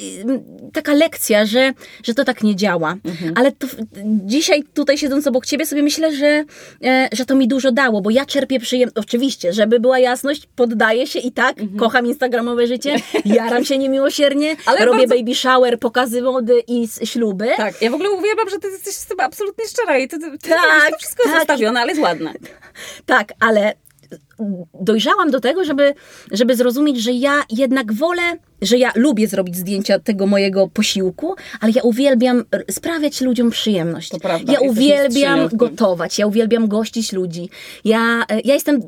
[0.72, 2.96] taka lekcja, że, że to tak nie działa.
[3.34, 3.66] Ale to,
[4.26, 6.44] dzisiaj tutaj siedząc obok ciebie sobie myślę, że,
[6.84, 8.96] e, że to mi dużo dało, bo ja czerpię przyjemność.
[8.98, 14.84] Oczywiście, żeby była jasność, poddaję się i tak, kocham instagramowe życie, jaram się niemiłosiernie, Ale
[14.84, 17.48] robię bardzo- baby shower, pokazy mody i śluby.
[17.56, 20.38] Tak, ja w ogóle uwielbiam, że ty jesteś z tym absolutnie szczera i ty, ty,
[20.38, 21.40] ty Tak, wszystko jest tak.
[21.40, 22.32] zostawione, ale jest ładne.
[23.06, 23.74] Tak, ale
[24.80, 25.94] dojrzałam do tego, żeby,
[26.32, 28.22] żeby zrozumieć, że ja jednak wolę
[28.62, 34.08] że ja lubię zrobić zdjęcia tego mojego posiłku, ale ja uwielbiam sprawiać ludziom przyjemność.
[34.08, 37.48] To prawda, ja uwielbiam gotować, ja uwielbiam gościć ludzi.
[37.84, 38.80] Ja, e, ja jestem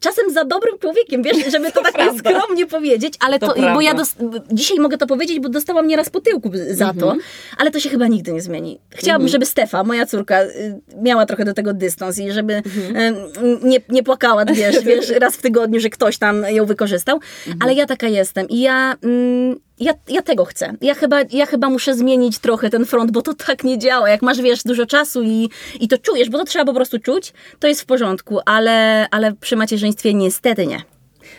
[0.00, 2.18] czasem za dobrym człowiekiem, wiesz, żeby to, tak prawda.
[2.30, 4.14] skromnie powiedzieć, ale To to, bo ja dos-
[4.52, 7.20] dzisiaj mogę to powiedzieć, bo dostałam nieraz po tyłku za to, Mhm.
[7.58, 8.78] ale to się chyba nigdy nie zmieni.
[8.90, 13.14] Chciałabym, żeby Stefa, moja córka, y, miała trochę do tego dystans i żeby Mhm.
[13.62, 17.56] nie, nie płakała, wiesz, wiesz, raz w tygodniu, że ktoś tam ją wykorzystał, Mhm.
[17.62, 18.96] ale ja taka jestem i ja...
[19.06, 20.74] mm, ja, ja tego chcę.
[20.80, 24.10] Ja chyba, ja chyba muszę zmienić trochę ten front, bo to tak nie działa.
[24.10, 25.48] Jak masz, wiesz, dużo czasu i,
[25.80, 29.34] i to czujesz, bo to trzeba po prostu czuć, to jest w porządku, ale, ale
[29.34, 30.82] przy macierzyństwie niestety nie.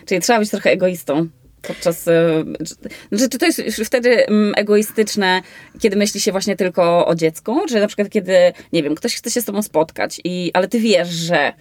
[0.05, 1.27] Czyli trzeba być trochę egoistą.
[1.61, 2.43] Podczas, e,
[3.17, 5.41] czy, czy to jest już wtedy mm, egoistyczne,
[5.79, 7.61] kiedy myśli się właśnie tylko o dziecku?
[7.69, 8.37] Czy na przykład kiedy,
[8.73, 11.53] nie wiem, ktoś chce się z tobą spotkać, i, ale ty wiesz, że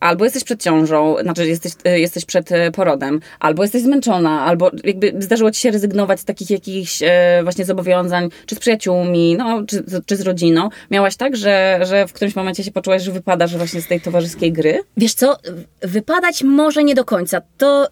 [0.00, 4.70] albo jesteś przed ciążą, znaczy jesteś, e, jesteś przed e, porodem, albo jesteś zmęczona, albo
[4.84, 9.64] jakby zdarzyło ci się rezygnować z takich jakichś e, właśnie zobowiązań, czy z przyjaciółmi, no,
[9.66, 10.68] czy, czy z rodziną.
[10.90, 14.52] Miałaś tak, że, że w którymś momencie się poczułaś, że wypadasz właśnie z tej towarzyskiej
[14.52, 14.80] gry?
[14.96, 15.36] Wiesz co,
[15.82, 17.40] wypadać może nie do końca.
[17.58, 17.88] To,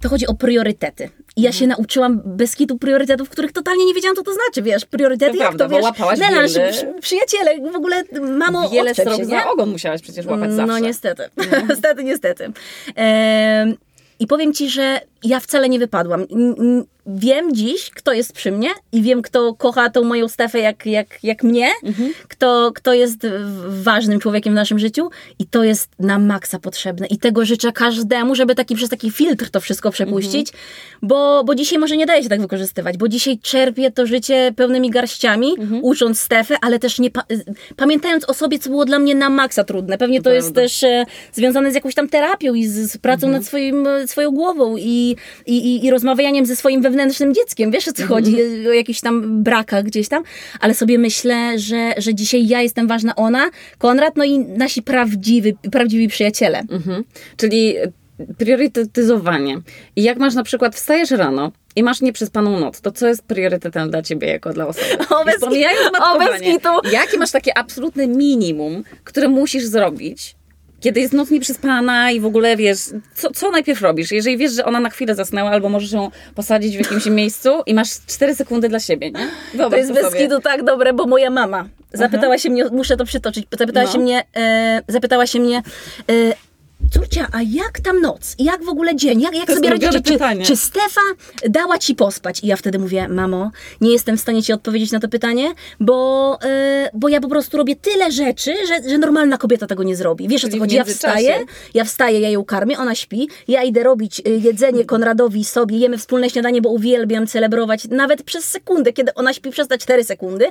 [0.00, 1.08] to chodzi o priorytety.
[1.36, 4.84] I ja się nauczyłam bez kitu priorytetów, których totalnie nie wiedziałam, co to znaczy, wiesz,
[4.84, 8.94] priorytety, To jak prawda, to, wiesz, łapałaś melanż, wiele- przy- przyjaciele, w ogóle, mamo, Wiele
[8.94, 10.66] strok się, za ogon musiałaś przecież łapać zawsze.
[10.72, 11.22] No niestety,
[11.68, 12.52] niestety, niestety.
[12.94, 13.74] Em,
[14.18, 16.24] I powiem Ci, że ja wcale nie wypadłam.
[17.06, 21.18] Wiem dziś, kto jest przy mnie i wiem, kto kocha tą moją Stefę jak, jak,
[21.22, 21.68] jak mnie,
[22.28, 23.26] kto, kto jest
[23.68, 27.06] ważnym człowiekiem w naszym życiu i to jest na maksa potrzebne.
[27.06, 30.52] I tego życzę każdemu, żeby taki przez taki filtr to wszystko przepuścić,
[31.02, 34.90] bo, bo dzisiaj może nie daje się tak wykorzystywać, bo dzisiaj czerpię to życie pełnymi
[34.90, 37.24] garściami, ucząc Stefę, ale też nie pa-
[37.76, 39.98] pamiętając o sobie, co było dla mnie na maksa trudne.
[39.98, 43.28] Pewnie to, To jest też e, związane z jakąś tam terapią i z, z pracą
[43.28, 45.11] nad swoim, e, swoją głową i,
[45.46, 47.70] i, i, i rozmawianiem ze swoim wewnętrznym dzieckiem.
[47.70, 48.36] Wiesz o co chodzi?
[48.68, 50.22] O jakichś tam brakach gdzieś tam.
[50.60, 55.54] Ale sobie myślę, że, że dzisiaj ja jestem ważna, ona, Konrad, no i nasi prawdziwi,
[55.72, 56.62] prawdziwi przyjaciele.
[56.70, 57.04] Mhm.
[57.36, 57.74] Czyli
[58.38, 59.60] priorytetyzowanie.
[59.96, 63.90] I jak masz na przykład, wstajesz rano i masz nieprzespaną noc, to co jest priorytetem
[63.90, 64.86] dla ciebie jako dla osoby?
[65.10, 66.68] O, bez I pomijając matkowanie, bez kitu.
[66.92, 70.34] jakie masz takie absolutne minimum, które musisz zrobić,
[70.82, 72.78] kiedy jest noc nieprzespana i w ogóle wiesz,
[73.14, 74.12] co, co najpierw robisz?
[74.12, 77.74] Jeżeli wiesz, że ona na chwilę zasnęła, albo możesz ją posadzić w jakimś miejscu i
[77.74, 79.26] masz 4 sekundy dla siebie, nie?
[79.52, 83.04] To Wyobraź jest bez kitu tak dobre, bo moja mama zapytała się mnie, muszę to
[83.04, 83.92] przytoczyć, zapytała No.
[83.92, 85.62] się mnie, e, zapytała się mnie,
[86.10, 86.12] e,
[86.92, 88.34] córcia, a jak tam noc?
[88.38, 89.20] Jak w ogóle dzień?
[89.20, 91.00] Jak, jak To sobie ulubione Czy, czy Stefa
[91.48, 92.40] dała ci pospać?
[92.44, 93.50] I ja wtedy mówię, mamo,
[93.80, 97.56] nie jestem w stanie ci odpowiedzieć na to pytanie, bo, e, bo ja po prostu
[97.56, 100.28] robię tyle rzeczy, że, że normalna kobieta tego nie zrobi.
[100.28, 100.76] Wiesz o co chodzi?
[100.76, 105.44] Ja wstaję, ja wstaję, ja ją karmię, ona śpi, ja idę robić y, jedzenie Konradowi
[105.44, 109.78] sobie, jemy wspólne śniadanie, bo uwielbiam celebrować nawet przez sekundę, kiedy ona śpi przez te
[109.78, 110.46] 4 sekundy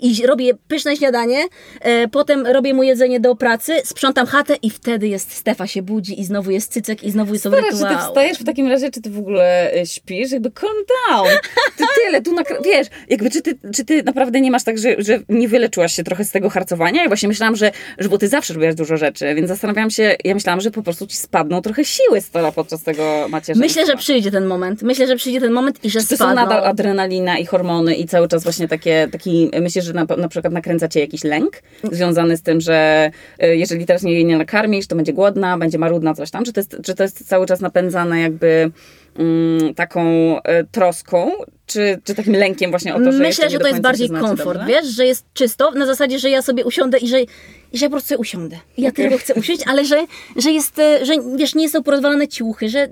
[0.00, 1.44] i robię pyszne śniadanie,
[1.80, 6.20] e, potem robię mu jedzenie do pracy, sprzątam chatę i wtedy jest Stefa się budzi
[6.20, 9.02] i znowu jest cycek i znowu są Stara, czy ty wstajesz w takim razie, czy
[9.02, 10.32] ty w ogóle e, śpisz?
[10.32, 10.72] Jakby calm
[11.10, 11.28] down.
[11.76, 14.94] Ty tyle, tu nakra- wiesz, jakby czy ty, czy ty naprawdę nie masz tak, że,
[14.98, 17.02] że nie wyleczyłaś się trochę z tego harcowania?
[17.02, 20.34] Ja właśnie myślałam, że, że bo ty zawsze robiłaś dużo rzeczy, więc zastanawiałam się, ja
[20.34, 23.66] myślałam, że po prostu ci spadną trochę siły z tola podczas tego macierzyństwa.
[23.80, 24.82] Myślę, że przyjdzie ten moment.
[24.82, 26.34] Myślę, że przyjdzie ten moment i że Czy to są spadną.
[26.42, 30.52] nadal adrenalina i hormony i cały czas właśnie takie, taki, myślisz, że na, na przykład
[30.52, 34.96] nakręca cię jakiś lęk związany z tym, że e, jeżeli teraz jej nie nakarmisz, to
[34.96, 36.44] będzie głodna, będzie marudna, coś tam?
[36.44, 38.70] Czy to jest, czy to jest cały czas napędzane jakby
[39.18, 40.02] mm, taką
[40.42, 41.30] e, troską,
[41.66, 44.66] czy, czy takim lękiem właśnie o to, że Myślę, że to jest bardziej komfort, dobrze?
[44.66, 47.26] wiesz, że jest czysto, na zasadzie, że ja sobie usiądę i że, i
[47.72, 48.58] że ja po prostu usiądę.
[48.78, 52.68] Ja tylko chcę usiąść, ale że, że jest, e, że wiesz, nie są porozwalane ciuchy,
[52.68, 52.88] że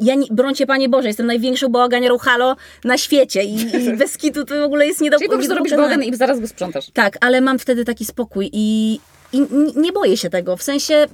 [0.00, 4.44] ja, nie, brońcie Panie Boże, jestem największą bałaganiarą halo na świecie i, i bez kitu
[4.44, 6.90] to w ogóle jest nie do Czyli po prostu robisz bałagan i zaraz go sprzątasz.
[6.92, 9.00] Tak, ale mam wtedy taki spokój i,
[9.34, 10.56] i nie boję się tego.
[10.56, 11.06] W sensie e,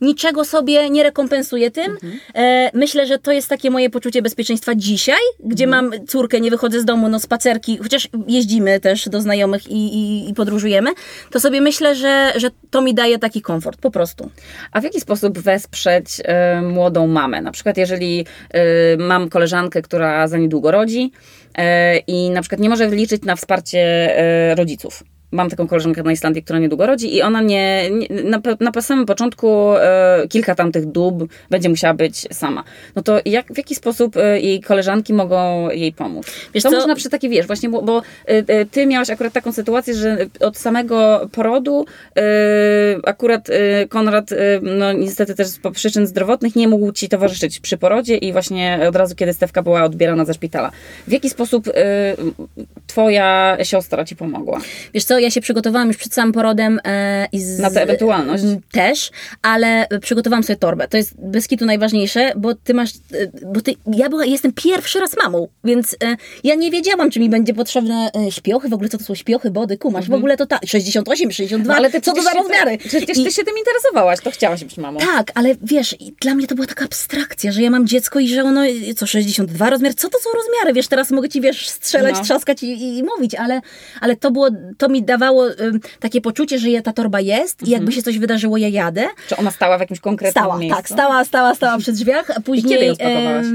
[0.00, 1.96] niczego sobie nie rekompensuję tym.
[2.34, 6.80] E, myślę, że to jest takie moje poczucie bezpieczeństwa dzisiaj, gdzie mam córkę, nie wychodzę
[6.80, 10.90] z domu, no spacerki, chociaż jeździmy też do znajomych i, i, i podróżujemy,
[11.30, 14.30] to sobie myślę, że, że to mi daje taki komfort, po prostu.
[14.72, 17.42] A w jaki sposób wesprzeć e, młodą mamę?
[17.42, 21.12] Na przykład, jeżeli e, mam koleżankę, która za niedługo rodzi
[21.58, 23.78] e, i na przykład nie może liczyć na wsparcie
[24.56, 25.02] rodziców.
[25.32, 29.06] Mam taką koleżankę na Islandii, która niedługo rodzi i ona nie, nie na, na samym
[29.06, 32.64] początku e, kilka tamtych dób będzie musiała być sama.
[32.96, 36.26] No to jak, w jaki sposób e, jej koleżanki mogą jej pomóc?
[36.54, 36.76] Wiesz to co?
[36.76, 40.16] można przy taki, wiesz, właśnie, bo, bo e, e, ty miałaś akurat taką sytuację, że
[40.40, 41.86] od samego porodu
[42.16, 42.22] e,
[43.04, 43.48] akurat
[43.88, 44.30] Konrad,
[44.62, 48.96] no niestety też z przyczyn zdrowotnych nie mógł ci towarzyszyć przy porodzie i właśnie od
[48.96, 50.70] razu, kiedy Stefka była odbierana ze szpitala.
[51.08, 51.68] W jaki sposób
[52.86, 54.60] twoja siostra ci pomogła?
[54.94, 58.44] Wiesz co, ja się przygotowałam już przed samym porodem e, i z, Na tę ewentualność?
[58.72, 59.10] Też,
[59.42, 60.88] ale przygotowałam sobie torbę.
[60.88, 65.00] To jest bez kitu najważniejsze, bo ty masz, e, bo ty, ja była, jestem pierwszy
[65.00, 68.88] raz mamą, więc e, ja nie wiedziałam, czy mi będzie potrzebne e, śpiochy, w ogóle
[68.88, 70.10] co to są śpiochy, body, kumasz, mhm.
[70.10, 72.78] w ogóle to ta, 68, 62, no, ale ty co to za rozmiary?
[72.78, 75.00] Przecież ty I, się tym interesowałaś, to chciałaś być mamą.
[75.00, 78.44] Tak, ale wiesz, dla mnie to była taka abstrakcja, że ja mam dziecko i że
[78.44, 78.60] ono,
[78.96, 80.72] co 62 rozmiar, co to są rozmiary?
[80.72, 82.24] Wiesz, teraz mogę ci, wiesz, strzelać, no.
[82.24, 83.60] trzaskać i, i, i mówić, ale,
[84.00, 85.46] ale to było, to mi dawało
[86.00, 87.92] takie poczucie, że ta torba jest i jakby mhm.
[87.92, 89.06] się coś wydarzyło, ja jadę.
[89.28, 90.76] Czy ona stała w jakimś konkretnym stała, miejscu?
[90.76, 92.30] Tak, stała, stała, stała przy drzwiach.
[92.30, 93.46] A później, I kiedy ją spakowałaś?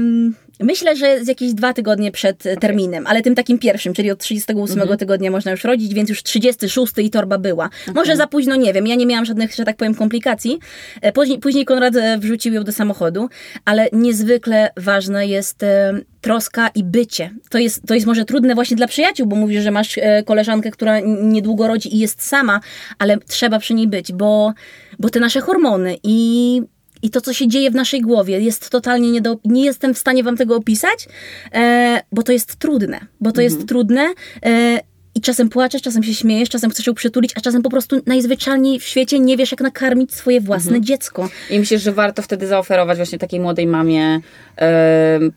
[0.60, 2.56] Myślę, że z jakieś dwa tygodnie przed okay.
[2.56, 4.98] terminem, ale tym takim pierwszym, czyli od 38 mm -hmm.
[4.98, 7.70] tygodnia można już rodzić, więc już 36 i torba była.
[7.82, 7.94] Okay.
[7.94, 10.58] Może za późno, nie wiem, ja nie miałam żadnych, że tak powiem, komplikacji.
[11.00, 13.28] E, później, później Konrad e, wrzucił ją do samochodu,
[13.64, 17.30] ale niezwykle ważna jest e, troska i bycie.
[17.50, 21.00] To jest, to jest może trudne właśnie dla przyjaciół, bo mówisz, że masz koleżankę, która
[21.22, 22.60] niedługo rodzi i jest sama,
[22.98, 24.52] ale trzeba przy niej być, bo,
[24.98, 26.62] bo te nasze hormony i
[27.04, 29.36] i to, co się dzieje w naszej głowie, jest totalnie nie do.
[29.44, 31.08] Nie jestem w stanie Wam tego opisać,
[31.52, 33.00] e, bo to jest trudne.
[33.20, 33.44] Bo to mhm.
[33.44, 34.14] jest trudne.
[34.46, 34.80] E,
[35.16, 38.80] i czasem płaczesz, czasem się śmiejesz, czasem chcesz ją przytulić, a czasem po prostu najzwyczajniej
[38.80, 40.84] w świecie nie wiesz, jak nakarmić swoje własne mhm.
[40.84, 41.28] dziecko.
[41.50, 44.20] I myślisz, że warto wtedy zaoferować właśnie takiej młodej mamie,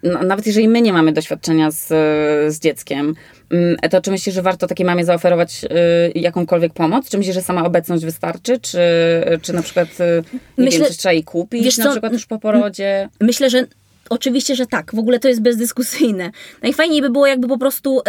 [0.03, 1.87] yy, nawet jeżeli my nie mamy doświadczenia z,
[2.53, 3.15] z dzieckiem,
[3.91, 5.69] to czy myślisz, że warto takiej mamie zaoferować yy,
[6.21, 7.09] jakąkolwiek pomoc?
[7.09, 8.59] Czy myślisz, że sama obecność wystarczy?
[8.59, 8.79] Czy,
[9.41, 9.87] czy na przykład,
[10.57, 13.09] nie Myślę, wiem, coś trzeba jej kupić wiesz, na przykład już po porodzie?
[13.21, 13.65] Myślę, że
[14.09, 14.95] Oczywiście, że tak.
[14.95, 16.31] W ogóle to jest bezdyskusyjne.
[16.61, 18.01] Najfajniej by było jakby po prostu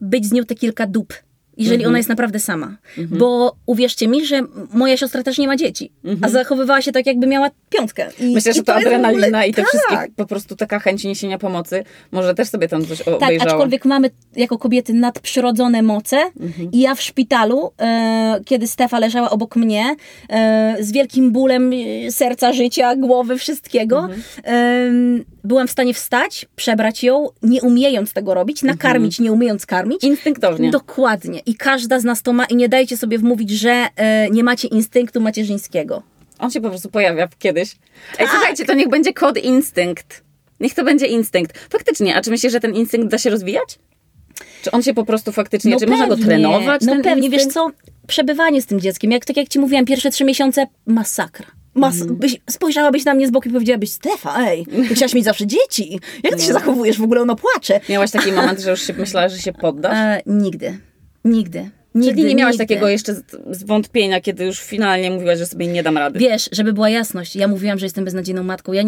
[0.00, 1.14] być z nią te kilka dób
[1.60, 2.76] jeżeli ona jest naprawdę sama.
[2.96, 3.18] -hmm.
[3.18, 4.40] Bo uwierzcie mi, że
[4.72, 6.32] moja siostra też nie ma dzieci, a mhm.
[6.32, 8.10] zachowywała się tak, jakby miała piątkę.
[8.20, 9.48] I, Myślę, i że to, adrenalina ogóle...
[9.48, 9.68] i te tak.
[9.68, 13.38] wszystkie, po prostu taka chęć niesienia pomocy, może też sobie tam coś obejrzała.
[13.38, 16.70] Tak, aczkolwiek mamy jako kobiety nadprzyrodzone moce mhm.
[16.72, 19.96] i ja w szpitalu, e, kiedy Stefa leżała obok mnie,
[20.28, 24.22] e, z wielkim bólem e, serca, życia, głowy, wszystkiego, mhm.
[24.44, 30.04] e, byłam w stanie wstać, przebrać ją, nie umiejąc tego robić, nakarmić, nie umiejąc karmić.
[30.04, 30.70] Instynktownie.
[30.70, 34.44] Dokładnie i każda z nas to ma i nie dajcie sobie wmówić, że e, nie
[34.44, 36.02] macie instynktu macierzyńskiego.
[36.38, 37.72] On się po prostu pojawia kiedyś.
[37.72, 38.28] Ej, tak.
[38.30, 40.22] słuchajcie, to niech będzie kod instynkt.
[40.60, 41.58] Niech to będzie instynkt.
[41.70, 43.78] Faktycznie, a czy myślisz, że ten instynkt da się rozwijać?
[44.62, 46.82] Czy on się po prostu faktycznie, no czy pewnie, można go trenować?
[46.82, 47.32] No pewnie, instynkt?
[47.32, 47.70] wiesz co,
[48.06, 51.46] przebywanie z tym dzieckiem, jak tak jak ci mówiłam, pierwsze trzy miesiące masakra.
[51.80, 52.16] Mas, mm.
[52.16, 56.00] byś, spojrzałabyś na mnie z boku i powiedziałabyś, Stefa, ej, chciałaś mieć zawsze dzieci.
[56.22, 56.46] Jak ty no.
[56.46, 56.98] się zachowujesz?
[56.98, 57.80] W ogóle ono płacze.
[57.88, 59.96] Miałaś taki moment, że już się myślałaś, że się poddasz?
[59.96, 60.78] E, nigdy.
[61.24, 61.70] Nigdy.
[61.94, 62.66] Nigdy, Czyli nie miałaś nigdy.
[62.66, 63.14] takiego jeszcze
[63.50, 66.18] zwątpienia, kiedy już finalnie mówiłaś, że sobie nie dam rady.
[66.18, 68.72] Wiesz, żeby była jasność, ja mówiłam, że jestem beznadziejną matką.
[68.72, 68.82] Ja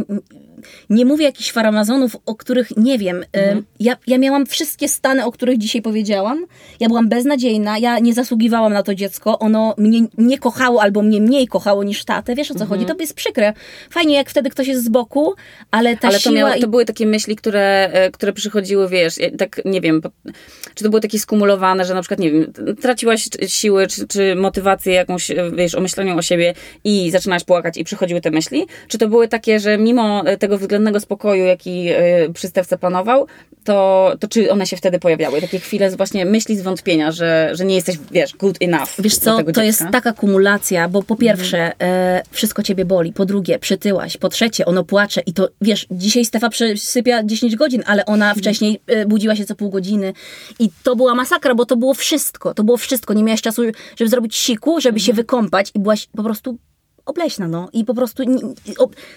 [0.90, 3.24] nie mówię jakichś faramazonów, o których nie wiem.
[3.32, 3.64] Mhm.
[3.80, 6.46] Ja, ja miałam wszystkie stany, o których dzisiaj powiedziałam.
[6.80, 9.38] Ja byłam beznadziejna, ja nie zasługiwałam na to dziecko.
[9.38, 12.34] Ono mnie nie kochało albo mnie mniej kochało niż tatę.
[12.34, 12.70] Wiesz o co mhm.
[12.70, 12.92] chodzi?
[12.92, 13.52] To jest przykre.
[13.90, 15.34] Fajnie, jak wtedy ktoś jest z boku,
[15.70, 16.60] ale ta ale to, miało, i...
[16.60, 20.02] to były takie myśli, które, e, które przychodziły, wiesz, tak nie wiem,
[20.74, 22.52] czy to były takie skumulowane, że na przykład, nie wiem,
[22.92, 27.76] traciłaś siły, czy, czy motywację jakąś, e, wiesz, o myśleniu o siebie i zaczynałaś płakać
[27.76, 28.66] i przychodziły te myśli?
[28.88, 33.26] Czy to były takie, że mimo tego tego względnego spokoju, jaki y, przy Stewce panował,
[33.64, 35.40] to, to czy one się wtedy pojawiały?
[35.40, 38.88] Takie chwile z właśnie myśli zwątpienia, że, że nie jesteś, wiesz, good enough.
[38.98, 39.64] Wiesz co, to dziecka.
[39.64, 41.76] jest taka kumulacja, bo po pierwsze mhm.
[41.80, 46.24] e, wszystko ciebie boli, po drugie przytyłaś, po trzecie ono płacze i to, wiesz, dzisiaj
[46.24, 48.38] Stefa przysypia 10 godzin, ale ona mhm.
[48.38, 50.12] wcześniej e, budziła się co pół godziny
[50.58, 53.14] i to była masakra, bo to było wszystko, to było wszystko.
[53.14, 53.62] Nie miałaś czasu,
[53.96, 55.16] żeby zrobić siku, żeby się mhm.
[55.16, 56.58] wykąpać i byłaś po prostu
[57.06, 57.68] obleśna, no.
[57.72, 58.22] I po prostu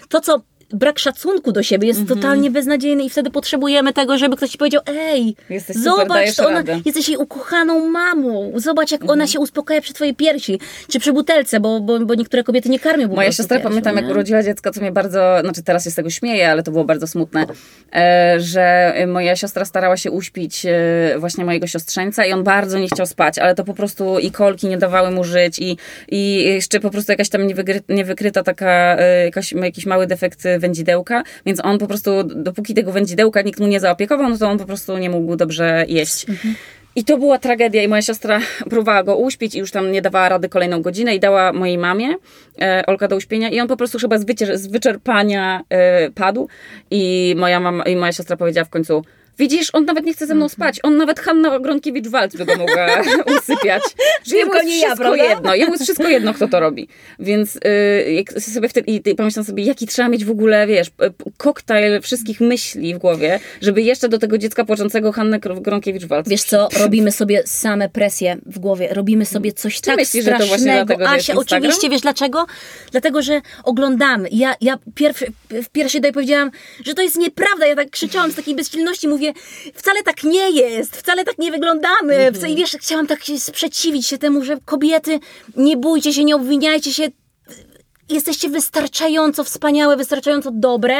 [0.08, 0.42] to, co
[0.76, 2.14] brak szacunku do siebie jest mm -hmm.
[2.14, 6.62] totalnie beznadziejny i wtedy potrzebujemy tego, żeby ktoś ci powiedział, ej, Jesteś zobacz, super, ona,
[6.84, 9.12] jesteś jej ukochaną mamą, zobacz jak mm -hmm.
[9.12, 12.78] ona się uspokaja przy twojej piersi, czy przy butelce, bo, bo, bo niektóre kobiety nie
[12.78, 14.02] karmią Moja siostra, piersią, pamiętam, nie?
[14.02, 16.84] jak urodziła dziecko, co mnie bardzo, znaczy teraz się z tego śmieje, ale to było
[16.84, 17.46] bardzo smutne,
[17.94, 22.88] e, że moja siostra starała się uśpić e, właśnie mojego siostrzeńca i on bardzo nie
[22.88, 25.76] chciał spać, ale to po prostu i kolki nie dawały mu żyć i,
[26.08, 27.42] i jeszcze po prostu jakaś tam
[27.88, 33.42] niewykryta taka, e, jakaś, jakiś mały defekt wędzidełka, więc on po prostu, dopóki tego wędzidełka
[33.42, 36.28] nikt mu nie zaopiekował, no to on po prostu nie mógł dobrze jeść.
[36.28, 36.54] Mhm.
[36.96, 40.28] I to była tragedia i moja siostra próbowała go uśpić i już tam nie dawała
[40.28, 42.14] rady kolejną godzinę i dała mojej mamie
[42.60, 46.48] e, Olka do uśpienia i on po prostu chyba z, wyczerpania e, padł
[46.90, 49.04] i moja mama i moja siostra powiedziała w końcu
[49.38, 50.80] Widzisz, on nawet nie chce ze mną spać.
[50.82, 52.86] On nawet Hanna Gronkiewicz-Walc by go mogła
[53.38, 53.82] usypiać.
[54.26, 55.24] Że jemu jest nie ja, wszystko prawda?
[55.24, 55.54] jedno.
[55.54, 56.88] Jemu jest wszystko jedno, kto to robi.
[57.18, 57.60] Więc y,
[58.12, 60.88] jak sobie wtedy, i, pomyślam sobie, jaki trzeba mieć w ogóle, wiesz,
[61.36, 66.28] koktajl wszystkich myśli w głowie, żeby jeszcze do tego dziecka płaczącego Hannę Gr- Gronkiewicz-Walc.
[66.28, 70.30] Wiesz co, robimy sobie same presje w głowie, robimy sobie coś Ty tak myślisz, to
[70.34, 70.94] strasznego.
[70.94, 72.46] że jest Asia, oczywiście, wiesz dlaczego?
[72.90, 74.28] Dlatego, że oglądamy.
[74.32, 76.50] Ja, ja pierwszy, w pierwszej daj powiedziałam,
[76.84, 77.66] że to jest nieprawda.
[77.66, 79.25] Ja tak krzyczałam z takiej bezsilności, mówię,
[79.74, 82.14] wcale tak nie jest, wcale tak nie wyglądamy.
[82.14, 82.52] Mhm.
[82.52, 85.20] I wiesz, chciałam tak się sprzeciwić się temu, że kobiety,
[85.56, 87.08] nie bójcie się, nie obwiniajcie się,
[88.10, 90.94] jesteście wystarczająco wspaniałe, wystarczająco dobre,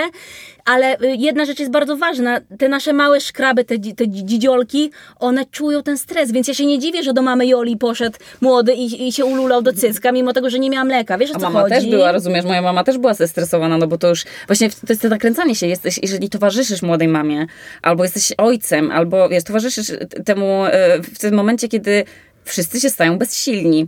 [0.64, 2.40] ale y, jedna rzecz jest bardzo ważna.
[2.58, 4.90] Te nasze małe szkraby, te, te dzi- dzidziolki,
[5.20, 8.74] one czują ten stres, więc ja się nie dziwię, że do mamy Joli poszedł młody
[8.74, 11.18] i, i się ululał do cycka, mimo tego, że nie miała mleka.
[11.18, 11.74] Wiesz o A co mama chodzi?
[11.74, 15.02] też była, rozumiesz, moja mama też była zestresowana, no bo to już właśnie to jest
[15.02, 17.46] to nakręcanie się, jesteś, jeżeli towarzyszysz młodej mamie,
[17.82, 19.92] albo jesteś ojcem, albo wiesz, towarzyszysz
[20.24, 22.04] temu e, w tym momencie, kiedy
[22.44, 23.86] wszyscy się stają bezsilni.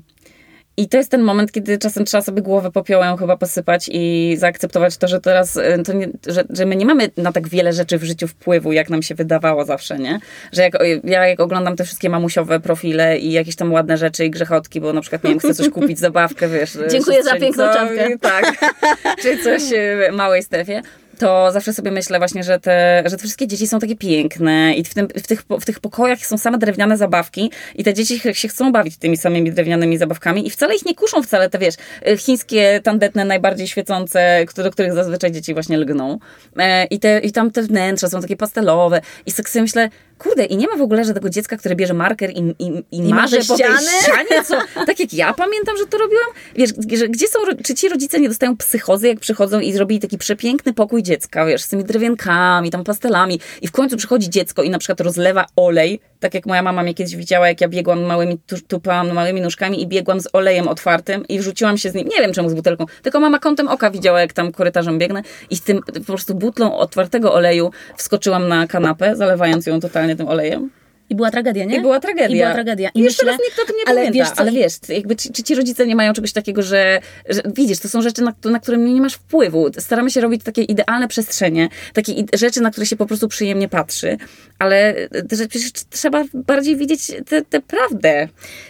[0.78, 4.96] I to jest ten moment, kiedy czasem trzeba sobie głowę popiołem chyba posypać i zaakceptować
[4.96, 7.98] to, że teraz, e, to nie, że, że my nie mamy na tak wiele rzeczy
[7.98, 10.20] w życiu wpływu, jak nam się wydawało zawsze, nie?
[10.52, 10.72] Że jak,
[11.04, 14.92] ja jak oglądam te wszystkie mamusiowe profile i jakieś tam ładne rzeczy i grzechotki, bo
[14.92, 16.76] na przykład, nie wiem, chcę coś kupić, zabawkę, wiesz.
[16.76, 18.18] e, Dziękuję za piękną czapkę.
[18.20, 18.74] Tak.
[19.22, 20.82] Czy coś e, małej strefie.
[21.18, 24.84] To zawsze sobie myślę właśnie, że te, że te wszystkie dzieci są takie piękne i
[24.84, 28.48] w, tym, w, tych, w tych pokojach są same drewniane zabawki i te dzieci się
[28.48, 31.74] chcą bawić tymi samymi drewnianymi zabawkami i wcale ich nie kuszą wcale te, wiesz,
[32.06, 36.18] e, chińskie, tandetne, najbardziej świecące, do których zazwyczaj dzieci właśnie lgną.
[36.56, 40.44] E, I, te, I tam te wnętrza są takie pastelowe i tak sobie myślę, kurde,
[40.44, 43.36] i nie ma w ogóle żadnego dziecka, które bierze marker i, i, i, I marzy
[43.36, 43.88] maże po ściany?
[44.02, 46.26] ścianie, co, tak jak ja pamiętam, że to robiłam.
[46.56, 50.18] Wiesz, że gdzie są, czy ci rodzice nie dostają psychozy, jak przychodzą i zrobili taki
[50.18, 54.70] przepiękny pokój dziecka, wiesz, z tymi drewienkami, tam pastelami i w końcu przychodzi dziecko i
[54.70, 58.38] na przykład rozlewa olej, tak jak moja mama mnie kiedyś widziała, jak ja biegłam małymi,
[58.46, 62.20] tu- tupałam małymi nóżkami i biegłam z olejem otwartym i wrzuciłam się z nim, nie
[62.20, 65.62] wiem czemu z butelką, tylko mama kątem oka widziała, jak tam korytarzem biegnę i z
[65.62, 70.70] tym po prostu butlą otwartego oleju wskoczyłam na kanapę, zalewając ją totalnie tym olejem.
[71.10, 71.76] I była tragedia, nie?
[71.76, 72.36] I była tragedia.
[72.36, 72.88] I była tragedia.
[72.94, 74.18] I I jeszcze myślę, raz nikt o tym nie ale pamięta.
[74.18, 77.42] wiesz co, ale wiesz, jakby, czy, czy ci rodzice nie mają czegoś takiego, że, że
[77.54, 79.70] widzisz, to są rzeczy, na, na które nie masz wpływu.
[79.78, 84.16] Staramy się robić takie idealne przestrzenie, takie rzeczy, na które się po prostu przyjemnie patrzy,
[84.58, 84.94] ale
[85.32, 87.12] że przecież trzeba bardziej widzieć
[87.50, 88.28] tę prawdę.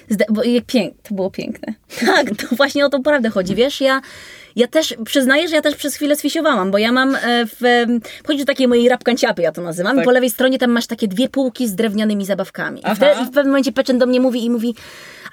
[0.08, 1.74] Zde- bo pięk, to było piękne.
[2.06, 3.54] Tak, to właśnie o tą prawdę chodzi.
[3.54, 4.00] Wiesz, ja,
[4.56, 8.00] ja też przyznaję, że ja też przez chwilę sfisiowałam, bo ja mam e, w, em,
[8.24, 10.04] wchodzi do takiej mojej rapkanciapy, ja to nazywam, Tak.
[10.04, 12.80] i po lewej stronie tam masz takie dwie półki z drewnianymi zabawkami.
[12.80, 12.94] I, Aha.
[12.94, 14.74] wte, I w pewnym momencie Peczyn do mnie mówi i mówi,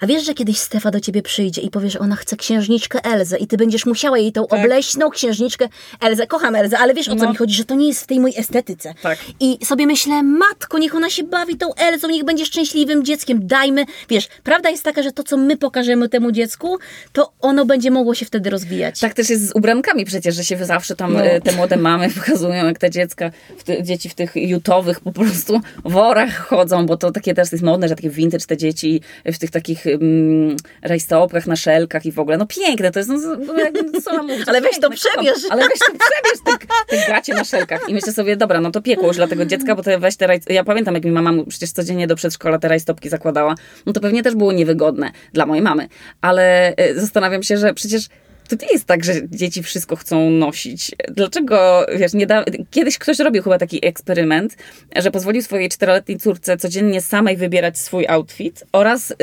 [0.00, 3.38] a wiesz, że kiedyś Stefa do ciebie przyjdzie i powie, że ona chce księżniczkę Elzę
[3.38, 5.68] i ty będziesz musiała jej tą obleśną księżniczkę
[6.00, 6.26] Elzę.
[6.26, 7.24] Kocham Elzę, ale wiesz o co Tak.
[7.24, 7.30] No.
[7.30, 8.94] mi chodzi, że to nie jest w tej mojej estetyce.
[9.02, 9.18] Tak.
[9.40, 13.84] I sobie myślę, matko, niech ona się bawi tą Elzą, niech będzie szczęśliwym dzieckiem, dajmy.
[14.08, 16.78] Wiesz, prawda jest taka, że to, co my pokażemy temu dziecku,
[17.12, 19.00] to ono będzie mogło się wtedy rozwijać.
[19.06, 21.24] Tak też jest z ubrankami przecież, że się zawsze tam No.
[21.24, 25.12] e, te młode mamy pokazują, jak te dziecka, w ty, dzieci w tych jutowych po
[25.12, 29.38] prostu worach chodzą, bo to takie teraz jest modne, że takie vintage te dzieci w
[29.38, 32.36] tych takich um, rajstopkach na szelkach i w ogóle.
[32.36, 35.42] No piękne to jest, no, no, co mam mówić, Ale weź to przebierz.
[35.50, 37.88] Ale weź to przebierz, te, te gacie na szelkach.
[37.88, 40.26] I myślę sobie, dobra, no to piekło już dla tego dziecka, bo to weź te
[40.26, 40.40] raj...
[40.48, 43.54] Ja pamiętam, jak mi mama przecież codziennie do przedszkola te rajstopki zakładała,
[43.86, 45.88] no to pewnie też było niewygodne dla mojej mamy.
[46.20, 48.08] Ale e, zastanawiam się, że przecież
[48.46, 50.90] to nie jest tak, że dzieci wszystko chcą nosić.
[51.08, 52.44] Dlaczego, wiesz, nie da...
[52.70, 54.56] kiedyś ktoś robił chyba taki eksperyment,
[54.96, 59.14] że pozwolił swojej czteroletniej córce codziennie samej wybierać swój outfit oraz y,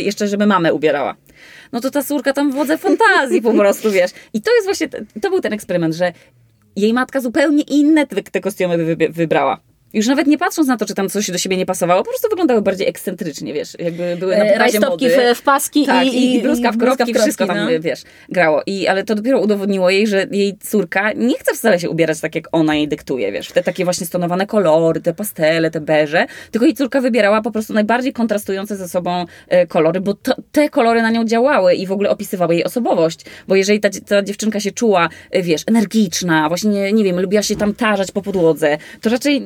[0.00, 1.16] jeszcze, żeby mamę ubierała.
[1.72, 4.10] No to ta córka tam wodze fantazji po prostu, wiesz.
[4.32, 4.88] I to jest właśnie,
[5.22, 6.12] to był ten eksperyment, że
[6.76, 9.60] jej matka zupełnie inne te, te kostiumy wy, wybrała.
[9.94, 12.28] Już nawet nie patrząc na to, czy tam coś do siebie nie pasowało, po prostu
[12.28, 15.34] wyglądały bardziej ekscentrycznie, wiesz, jakby były na E, pokazie Rajstopki mody.
[15.34, 17.80] w, w paski Tak, i, i, i bluzka w kropki, wszystko tam, no.
[17.80, 18.62] wiesz, grało.
[18.66, 22.34] I, ale to dopiero udowodniło jej, że jej córka nie chce wcale się ubierać tak,
[22.34, 26.26] jak ona jej dyktuje, wiesz, w te takie właśnie stonowane kolory, te pastele, te beże,
[26.50, 30.70] tylko jej córka wybierała po prostu najbardziej kontrastujące ze sobą e, kolory, bo to, te
[30.70, 34.60] kolory na nią działały i w ogóle opisywały jej osobowość, bo jeżeli ta, ta dziewczynka
[34.60, 38.78] się czuła, e, wiesz, energiczna, właśnie, nie, nie wiem, lubiła się tam tarzać po podłodze,
[39.00, 39.40] to raczej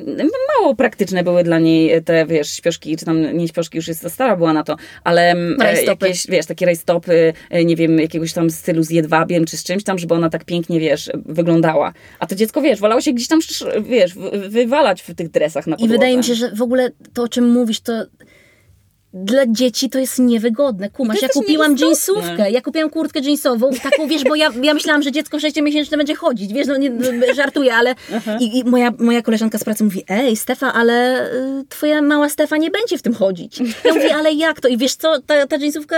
[0.59, 4.09] mało praktyczne były dla niej te, wiesz, śpioszki, czy tam nie śpioszki, już jest za
[4.09, 6.05] stara była na to, ale mm, e, Rajstopy.
[6.07, 9.83] jakieś, wiesz, takie rajstopy, e, nie wiem, jakiegoś tam stylu z jedwabiem, czy z czymś
[9.83, 11.93] tam, żeby ona tak pięknie, wiesz, wyglądała.
[12.19, 13.39] A to dziecko, wiesz, wolało się gdzieś tam,
[13.81, 15.93] wiesz, wy- wywalać w tych dresach na I podłodze.
[15.93, 18.05] wydaje mi się, że w ogóle to, o czym mówisz, to
[19.13, 20.89] dla dzieci to jest niewygodne.
[20.89, 25.11] Kumasz, ja kupiłam jeansówkę, ja kupiłam kurtkę jeansową, taką, wiesz, bo ja, ja myślałam, że
[25.11, 27.95] dziecko 6-miesięczne będzie chodzić, wiesz, no nie, no, żartuję, ale
[28.39, 32.57] i, i moja, moja koleżanka z pracy mówi, ej Stefa, ale y, twoja mała Stefa
[32.57, 33.59] nie będzie w tym chodzić.
[33.85, 34.67] Ja mówię, ale jak to?
[34.67, 35.95] I wiesz co, ta, ta jeansówka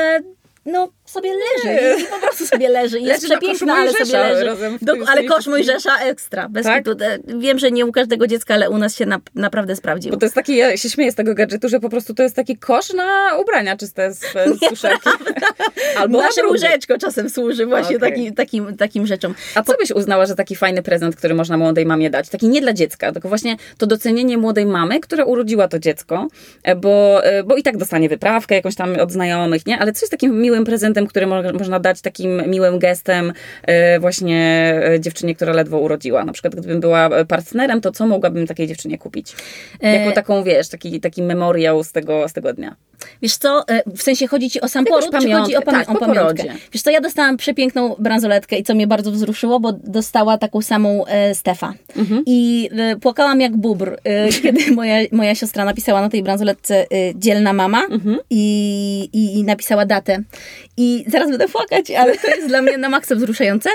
[0.66, 4.56] no sobie leży i po prostu sobie leży i jest przepiękna, ale sobie leży.
[4.82, 5.56] Do, ale kosz wszystkimi.
[5.56, 6.88] Mojżesza ekstra, bez Tak?
[6.88, 10.12] E, Wiem, że nie u każdego dziecka, ale u nas się na, naprawdę sprawdził.
[10.12, 12.36] Bo to jest taki, ja się śmieję z tego gadżetu, że po prostu to jest
[12.36, 15.10] taki kosz na ubrania czyste z, z suszarki.
[15.98, 18.10] Albo na Nasze łóżeczko czasem służy właśnie Okej.
[18.10, 19.34] taki, takim, takim rzeczom.
[19.56, 22.30] A co byś uznała, że taki fajny prezent, który można młodej mamie dać?
[22.30, 26.28] Taki nie dla dziecka, tylko właśnie to docenienie młodej mamy, która urodziła to dziecko,
[26.64, 29.80] e, bo, e, bo i tak dostanie wyprawkę jakąś tam od znajomych, nie?
[29.80, 33.34] Ale co jest takim miłym prezentem, który mo- można dać takim miłym gestem
[33.64, 36.26] e, właśnie e, dziewczynie, która ledwo urodziła?
[36.26, 39.36] Na przykład gdybym była e, partnerem, to co mogłabym takiej dziewczynie kupić?
[39.82, 42.76] Jako taką, wiesz, taki, taki memoriał z tego, z tego dnia.
[43.22, 43.64] Wiesz co,
[43.96, 46.44] w sensie chodzi ci o sam poród, czy chodzi o, pamię- tak, o pamiątkę?
[46.74, 51.06] Wiesz co, ja dostałam przepiękną bransoletkę i co mnie bardzo wzruszyło, bo dostała taką samą
[51.06, 51.74] e, Stefa.
[51.98, 52.24] Mhm.
[52.26, 56.86] I e, płakałam jak bubr, e, kiedy moja, moja siostra napisała na tej bransoletce
[57.16, 58.18] dzielna mama Mhm.
[58.30, 60.18] i, i, i napisała datę.
[60.78, 63.70] I zaraz będę płakać, ale to jest dla mnie na maksa wzruszające,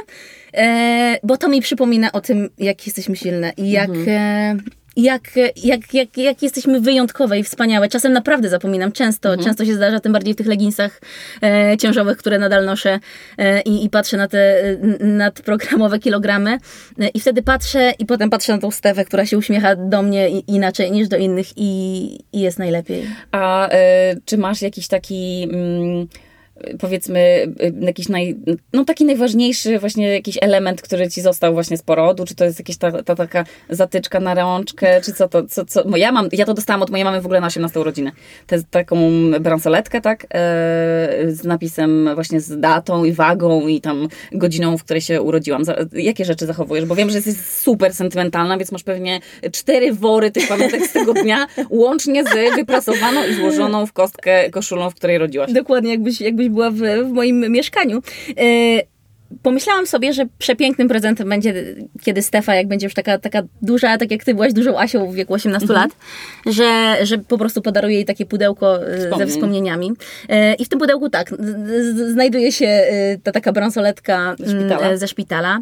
[0.55, 3.89] e, bo to mi przypomina o tym, jak jesteśmy silne i jak...
[3.89, 4.09] Mhm.
[4.09, 5.23] E, jak,
[5.65, 7.89] jak, jak, jak jesteśmy wyjątkowe i wspaniałe.
[7.89, 9.45] Czasem naprawdę zapominam, często, Mhm.
[9.45, 11.01] często się zdarza, tym bardziej w tych leginsach
[11.43, 12.99] e, ciężowych, które nadal noszę
[13.39, 14.63] e, i, i patrzę na te
[15.01, 16.59] nadprogramowe kilogramy
[16.99, 20.31] e, i wtedy patrzę i potem patrzę na tą Stefę, która się uśmiecha do mnie
[20.31, 23.07] i, inaczej niż do innych i, i jest najlepiej.
[23.33, 26.07] A e, czy masz jakiś taki, mm,
[26.79, 27.21] powiedzmy,
[27.61, 28.37] e, jakiś naj,
[28.73, 32.25] no taki najważniejszy właśnie jakiś element, który ci został właśnie z porodu?
[32.25, 35.01] Czy to jest jakaś ta, ta taka zatyczka na rączkę?
[35.01, 35.47] Czy co to?
[35.47, 35.85] Co, co?
[35.85, 38.13] Bo ja mam, ja to dostałam od mojej mamy w ogóle na 18 urodzinę.
[38.47, 38.97] Tę taką
[39.41, 40.25] bransoletkę, tak?
[40.25, 40.27] E,
[41.29, 45.63] z napisem właśnie z datą i wagą i tam godziną, w której się urodziłam.
[45.93, 46.85] Jakie rzeczy zachowujesz?
[46.85, 49.21] Bo wiem, że jesteś super sentymentalna, więc masz pewnie
[49.53, 54.91] cztery wory tych pamiątek z tego dnia, łącznie z wyprasowaną i złożoną w kostkę koszulą,
[54.91, 55.53] w której rodziłaś.
[55.53, 58.03] Dokładnie, jakbyś, jakbyś była w, w moim mieszkaniu.
[59.43, 61.55] Pomyślałam sobie, że przepięknym prezentem będzie,
[62.03, 65.15] kiedy Stefa, jak będzie już taka, taka duża, tak jak ty byłaś dużą Asią w
[65.15, 65.91] wieku 18 lat,
[66.47, 69.29] że, że po prostu podaruję jej takie pudełko e, ze Wspomnień.
[69.29, 69.93] wspomnieniami.
[70.29, 71.35] E, I w tym pudełku tak,
[72.13, 74.87] znajduje się e, ta taka bransoletka Ze szpitala.
[74.87, 75.59] mm, ze szpitala.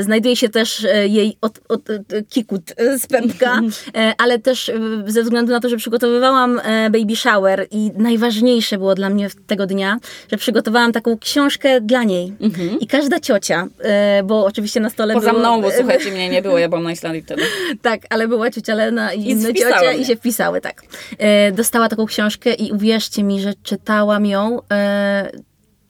[0.00, 2.62] Znajduje się też jej od, od, od, kikut
[2.98, 3.60] z pępka,
[3.96, 4.70] e, ale też
[5.06, 6.60] ze względu na to, że przygotowywałam
[6.90, 9.98] baby shower i najważniejsze było dla mnie tego dnia,
[10.32, 12.32] że przygotowałam taką książkę dla niej.
[12.80, 16.42] I każda ciocia, e, bo oczywiście na stole Poza było, mną, bo słuchajcie, mnie nie
[16.42, 17.42] było, ja byłam na Islandii wtedy.
[17.82, 19.98] tak, ale była ciocia Lena i, I inne ciocie mnie.
[19.98, 20.82] i się wpisały, tak.
[21.18, 25.30] E, dostała taką książkę i uwierzcie mi, że czytałam ją e,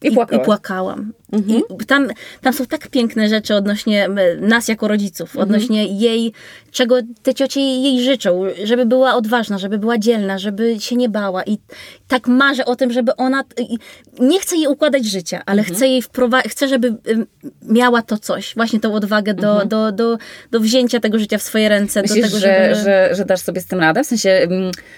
[0.02, 0.42] I płakałaś.
[0.42, 1.12] I płakałam.
[1.32, 1.62] Mhm.
[1.82, 2.08] I tam,
[2.40, 4.08] tam są tak piękne rzeczy odnośnie
[4.40, 5.42] nas jako rodziców, Mhm.
[5.42, 6.32] odnośnie jej,
[6.70, 11.42] czego te ciocie jej życzą, żeby była odważna, żeby była dzielna, żeby się nie bała.
[11.42, 11.58] I
[12.08, 13.44] tak marzę o tym, żeby ona.
[14.18, 15.76] Nie chcę jej układać życia, ale Mhm.
[15.76, 16.94] chcę jej wprowadzić, chcę, żeby
[17.62, 20.18] miała to coś, właśnie tą odwagę do, do, do,
[20.50, 22.00] do wzięcia tego życia w swoje ręce.
[22.00, 22.20] Mhm.
[22.20, 22.84] Myślisz, do tego, że, żeby...
[22.84, 24.04] że, że dasz sobie z tym radę?
[24.04, 24.48] W sensie,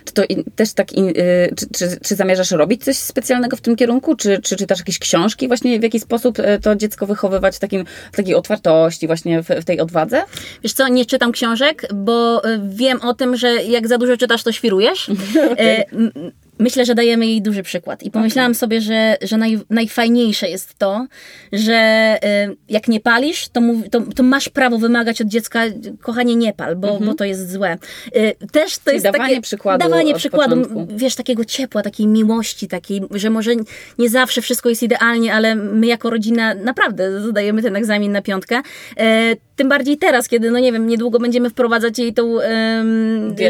[0.04, 1.14] czy to in, też tak, in, y,
[1.56, 4.16] czy, czy, czy zamierzasz robić coś specjalnego w tym kierunku?
[4.16, 7.84] Czy, czy czytasz jakieś książki właśnie, w jaki sposób e, to dziecko wychowywać w, takim,
[8.12, 10.22] w takiej otwartości, właśnie w, w tej odwadze?
[10.62, 14.42] Wiesz co, nie czytam książek, bo y, wiem o tym, że jak za dużo czytasz,
[14.42, 15.10] to świrujesz.
[15.58, 16.12] E, m-
[16.60, 18.02] Myślę, że dajemy jej duży przykład.
[18.02, 21.06] I pomyślałam sobie, że, że naj, najfajniejsze jest to,
[21.52, 22.18] że
[22.50, 25.62] y, jak nie palisz, to, mów, to, to masz prawo wymagać od dziecka,
[26.00, 27.78] kochanie, nie pal, bo, bo to jest złe.
[28.16, 30.86] Y, Też to Czyli jest dawanie takie, przykładu dawanie przykładu, początku.
[30.96, 33.50] wiesz, takiego ciepła, takiej miłości, takiej, że może
[33.98, 38.60] nie zawsze wszystko jest idealnie, ale my jako rodzina naprawdę zadajemy ten egzamin na piątkę.
[38.96, 42.40] E, tym bardziej teraz, kiedy, no nie wiem, niedługo będziemy wprowadzać jej tą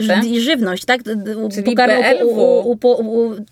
[0.01, 1.01] ż- żywność, tak?
[1.55, 2.29] Czyli pokarmą BLW.
[2.29, 3.00] u, u, u,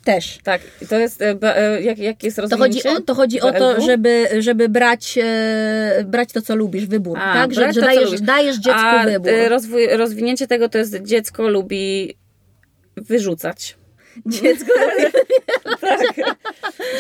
[0.05, 0.39] też.
[0.43, 2.89] Tak, to jest, e, e, jak, jak jest To rozwinięcie?
[2.89, 7.19] chodzi, o, to chodzi o to, żeby, żeby brać, e, brać to, co lubisz, wybór,
[7.19, 7.55] A, tak?
[7.55, 9.31] Że, że to, dajesz, dajesz dziecku A wybór.
[9.49, 12.15] rozwój, rozwinięcie tego to jest dziecko lubi
[12.97, 13.78] wyrzucać.
[14.27, 14.73] Dziecko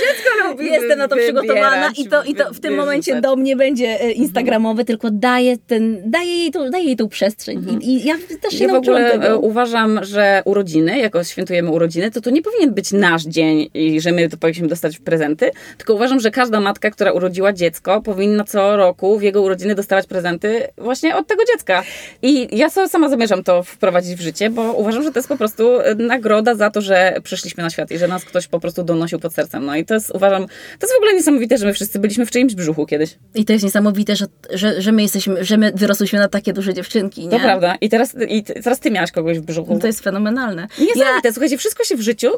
[0.00, 3.56] Dziecko lubi Jestem na to przygotowana i to, i to w tym momencie do mnie
[3.56, 7.80] będzie e, instagramowy, tylko daję, ten, daję, jej, tą, daję jej tą przestrzeń.
[7.80, 9.38] I, I ja też się Ja w ogóle e, tego.
[9.38, 14.12] uważam, że urodziny, jako świętujemy urodziny, to to nie powinien być nasz dzień i że
[14.12, 18.44] my to powinniśmy dostać w prezenty, tylko uważam, że każda matka, która urodziła dziecko, powinna
[18.44, 21.82] co roku w jego urodziny dostawać prezenty właśnie od tego dziecka.
[22.22, 25.80] I ja sama zamierzam to wprowadzić w życie, bo uważam, że to jest po prostu
[25.80, 28.82] e, nagroda za to, że że przyszliśmy na świat i że nas ktoś po prostu
[28.82, 29.64] donosił pod sercem.
[29.64, 32.30] No i to jest, uważam, to jest w ogóle niesamowite, że my wszyscy byliśmy w
[32.30, 33.18] czyimś brzuchu kiedyś.
[33.34, 36.74] I to jest niesamowite, że, że, że my jesteśmy, że my wyrosłyśmy na takie duże
[36.74, 37.30] dziewczynki, nie?
[37.30, 37.76] To prawda.
[37.80, 39.74] I teraz, i teraz ty miałaś kogoś w brzuchu.
[39.74, 40.68] No to jest fenomenalne.
[40.78, 41.32] Niesamowite.
[41.32, 42.28] Słuchajcie, wszystko się w życiu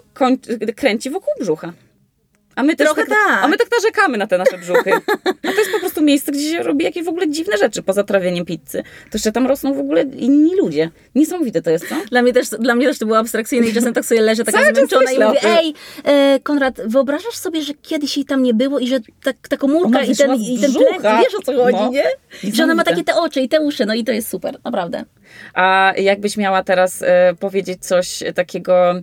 [0.77, 1.73] kręci wokół brzucha.
[2.61, 3.43] A my Trochę tak.
[3.43, 4.93] A my tak narzekamy na te nasze brzuchy.
[5.43, 8.05] A to jest po prostu miejsce, gdzie się robi jakieś w ogóle dziwne rzeczy poza
[8.05, 8.83] trawieniem pizzy.
[8.83, 10.91] To jeszcze tam rosną w ogóle inni ludzie.
[11.15, 11.95] Niesamowite to jest, co?
[12.11, 14.59] Dla mnie, też, dla mnie też to było abstrakcyjne i czasem tak sobie leżę taka
[14.63, 18.79] Cały zmęczona i mówię, ej, e, Konrad, wyobrażasz sobie, że kiedyś jej tam nie było
[18.79, 21.91] i że tak, ta komórka i ten, i ten plen, wiesz o co chodzi, No.
[21.91, 22.05] nie?
[22.53, 25.05] Że ona ma takie te oczy i te uszy, no i to jest super, naprawdę.
[25.55, 28.95] A jakbyś miała teraz e, powiedzieć coś takiego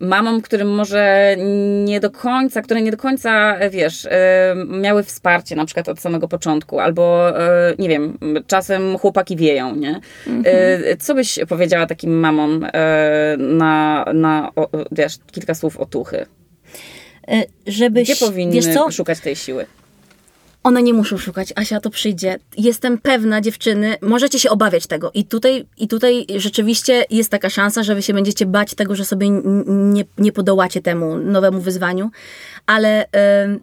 [0.00, 1.36] mamom, którym może
[1.84, 6.00] nie do końca, które nie do końca, e, wiesz, e, miały wsparcie na przykład od
[6.00, 10.00] samego początku, albo e, nie wiem, czasem chłopaki wieją, nie?
[10.44, 12.66] E, Co byś powiedziała takim mamom
[13.38, 14.50] na, na
[14.92, 16.26] wiesz, kilka słów otuchy?
[17.66, 19.66] Żebyś, Gdzie powinny szukać tej siły?
[20.66, 22.38] One nie muszą szukać, Asia to przyjdzie.
[22.58, 25.10] Jestem pewna, dziewczyny, możecie się obawiać tego.
[25.14, 29.04] I tutaj, I tutaj rzeczywiście jest taka szansa, że wy się będziecie bać tego, że
[29.04, 29.30] sobie
[29.66, 32.10] nie, nie podołacie temu nowemu wyzwaniu,
[32.66, 33.60] ale em,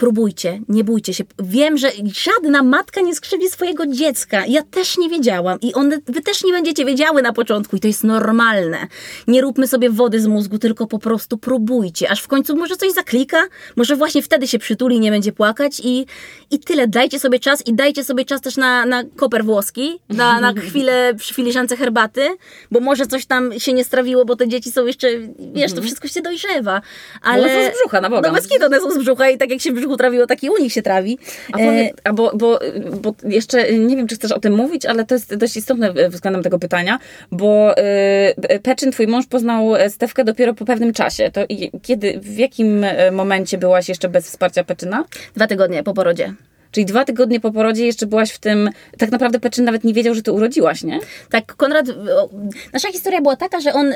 [0.00, 1.24] próbujcie, nie bójcie się.
[1.38, 4.46] Wiem, że żadna matka nie skrzywi swojego dziecka.
[4.46, 7.88] Ja też nie wiedziałam i one, wy też nie będziecie wiedziały na początku i to
[7.88, 8.86] jest normalne.
[9.28, 12.92] Nie róbmy sobie wody z mózgu, tylko po prostu próbujcie, aż w końcu może coś
[12.92, 13.42] zaklika,
[13.76, 16.06] może właśnie wtedy się przytuli i nie będzie płakać i,
[16.50, 16.88] i tyle.
[16.88, 21.14] Dajcie sobie czas i dajcie sobie czas też na, na koper włoski, na, na chwilę
[21.14, 22.28] przy filiżance herbaty,
[22.70, 25.08] bo może coś tam się nie strawiło, bo te dzieci są jeszcze,
[25.54, 26.82] wiesz, to wszystko się dojrzewa.
[27.22, 27.42] Ale...
[27.42, 28.28] One są z brzucha, na Boga.
[28.28, 30.50] No bez one są z brzucha i tak jak się w brzuchu trawiło, tak i
[30.50, 31.18] u nich się trawi.
[31.52, 32.58] A, E, powie, a bo, bo,
[33.00, 36.42] bo jeszcze nie wiem, czy chcesz o tym mówić, ale to jest dość istotne względem
[36.42, 36.98] tego pytania,
[37.32, 41.30] bo y, Peczyn, twój mąż poznał Stewkę dopiero po pewnym czasie.
[41.30, 41.40] To
[41.82, 45.04] kiedy, w jakim e, momencie byłaś jeszcze bez wsparcia Peczyna?
[45.34, 46.34] Dwa tygodnie po porodzie.
[46.70, 50.14] Czyli dwa tygodnie po porodzie jeszcze byłaś w tym, tak naprawdę Peczyn nawet nie wiedział,
[50.14, 50.98] że ty urodziłaś, nie?
[51.30, 51.86] Tak, Konrad,
[52.72, 53.92] nasza historia była taka, że on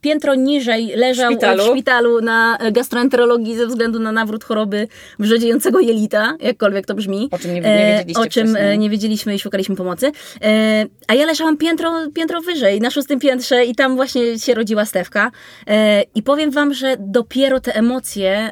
[0.00, 1.64] piętro niżej leżał W szpitalu.
[1.64, 7.28] w szpitalu na gastroenterologii ze względu na nawrót choroby wrzodziejącego jelita, jakkolwiek to brzmi.
[7.30, 8.72] O czym nie- nie wiedzieliście O czym wcześniej.
[8.74, 10.12] e, nie wiedzieliśmy i szukaliśmy pomocy.
[10.42, 14.84] E, A ja leżałam piętro, piętro wyżej, na szóstym piętrze i tam właśnie się rodziła
[14.84, 15.30] Stewka.
[15.66, 18.50] E, I powiem wam, że dopiero te emocje...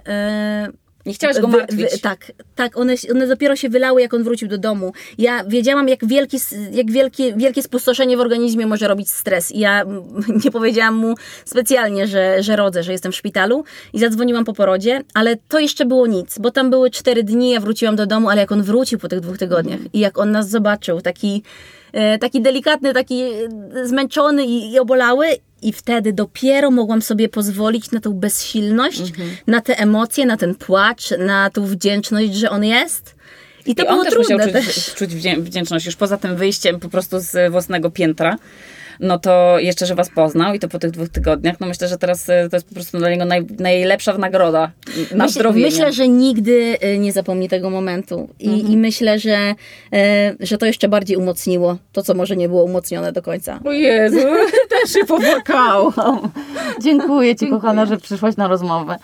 [1.08, 1.80] Nie chciałaś go martwić.
[1.80, 4.92] wy- tak, tak, one, one dopiero się wylały, jak on wrócił do domu.
[5.18, 6.36] Ja wiedziałam, jak, wielki,
[6.72, 9.52] jak wielkie, wielkie spustoszenie w organizmie może robić stres.
[9.52, 9.84] I ja
[10.44, 15.02] nie powiedziałam mu specjalnie, że, że rodzę, że jestem w szpitalu i zadzwoniłam po porodzie,
[15.14, 18.40] ale to jeszcze było nic, bo tam były cztery dni, ja wróciłam do domu, ale
[18.40, 21.42] jak on wrócił po tych dwóch tygodniach i jak on nas zobaczył, taki,
[22.20, 25.26] taki delikatny, taki e, zmęczony i, obolały,
[25.62, 29.30] i wtedy dopiero mogłam sobie pozwolić na tą bezsilność, Mhm.
[29.46, 33.14] na te emocje, na ten płacz, na tą wdzięczność, że on jest.
[33.66, 34.94] I to I było on też trudne musiał czuć, też.
[34.94, 38.36] czuć wdzię- wdzięczność już poza tym wyjściem po prostu z własnego piętra.
[39.00, 41.98] No to jeszcze, że was poznał i to po tych dwóch tygodniach, no myślę, że
[41.98, 44.70] teraz e, to jest po prostu dla niego naj, najlepsza nagroda
[45.14, 45.62] na Myśl, zdrowie.
[45.62, 48.28] myślę, że nigdy y, nie zapomni tego momentu.
[48.40, 48.72] I, Mhm.
[48.72, 49.54] i myślę, że,
[49.92, 53.60] e, że to jeszcze bardziej umocniło to, co może nie było umocnione do końca.
[53.64, 54.18] O Jezu,
[54.82, 56.30] też się popłakałam.
[56.82, 58.96] Dziękuję Ci, kochana, że przyszłaś na rozmowę.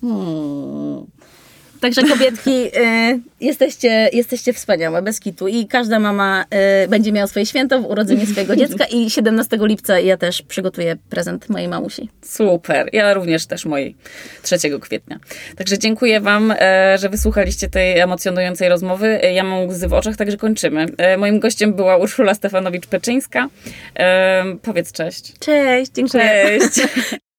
[0.00, 1.06] Hmm.
[1.80, 5.48] Także kobietki, e, jesteście, jesteście wspaniałe, bez kitu.
[5.48, 10.00] I każda mama e, będzie miała swoje święto w urodzeniu swojego dziecka i 17 lipca
[10.00, 12.08] ja też przygotuję prezent mojej mamusi.
[12.22, 12.88] Super.
[12.92, 13.96] Ja również też mojej
[14.42, 15.18] 3 kwietnia.
[15.56, 19.22] Także dziękuję Wam, e, że wysłuchaliście tej emocjonującej rozmowy.
[19.22, 20.86] E, Ja mam łzy w oczach, także kończymy.
[20.98, 23.48] E, Moim gościem była Urszula Stefanowicz-Peczyńska.
[23.98, 25.38] E, Powiedz cześć.
[25.38, 26.58] Cześć, dziękuję.
[26.74, 26.88] Cześć.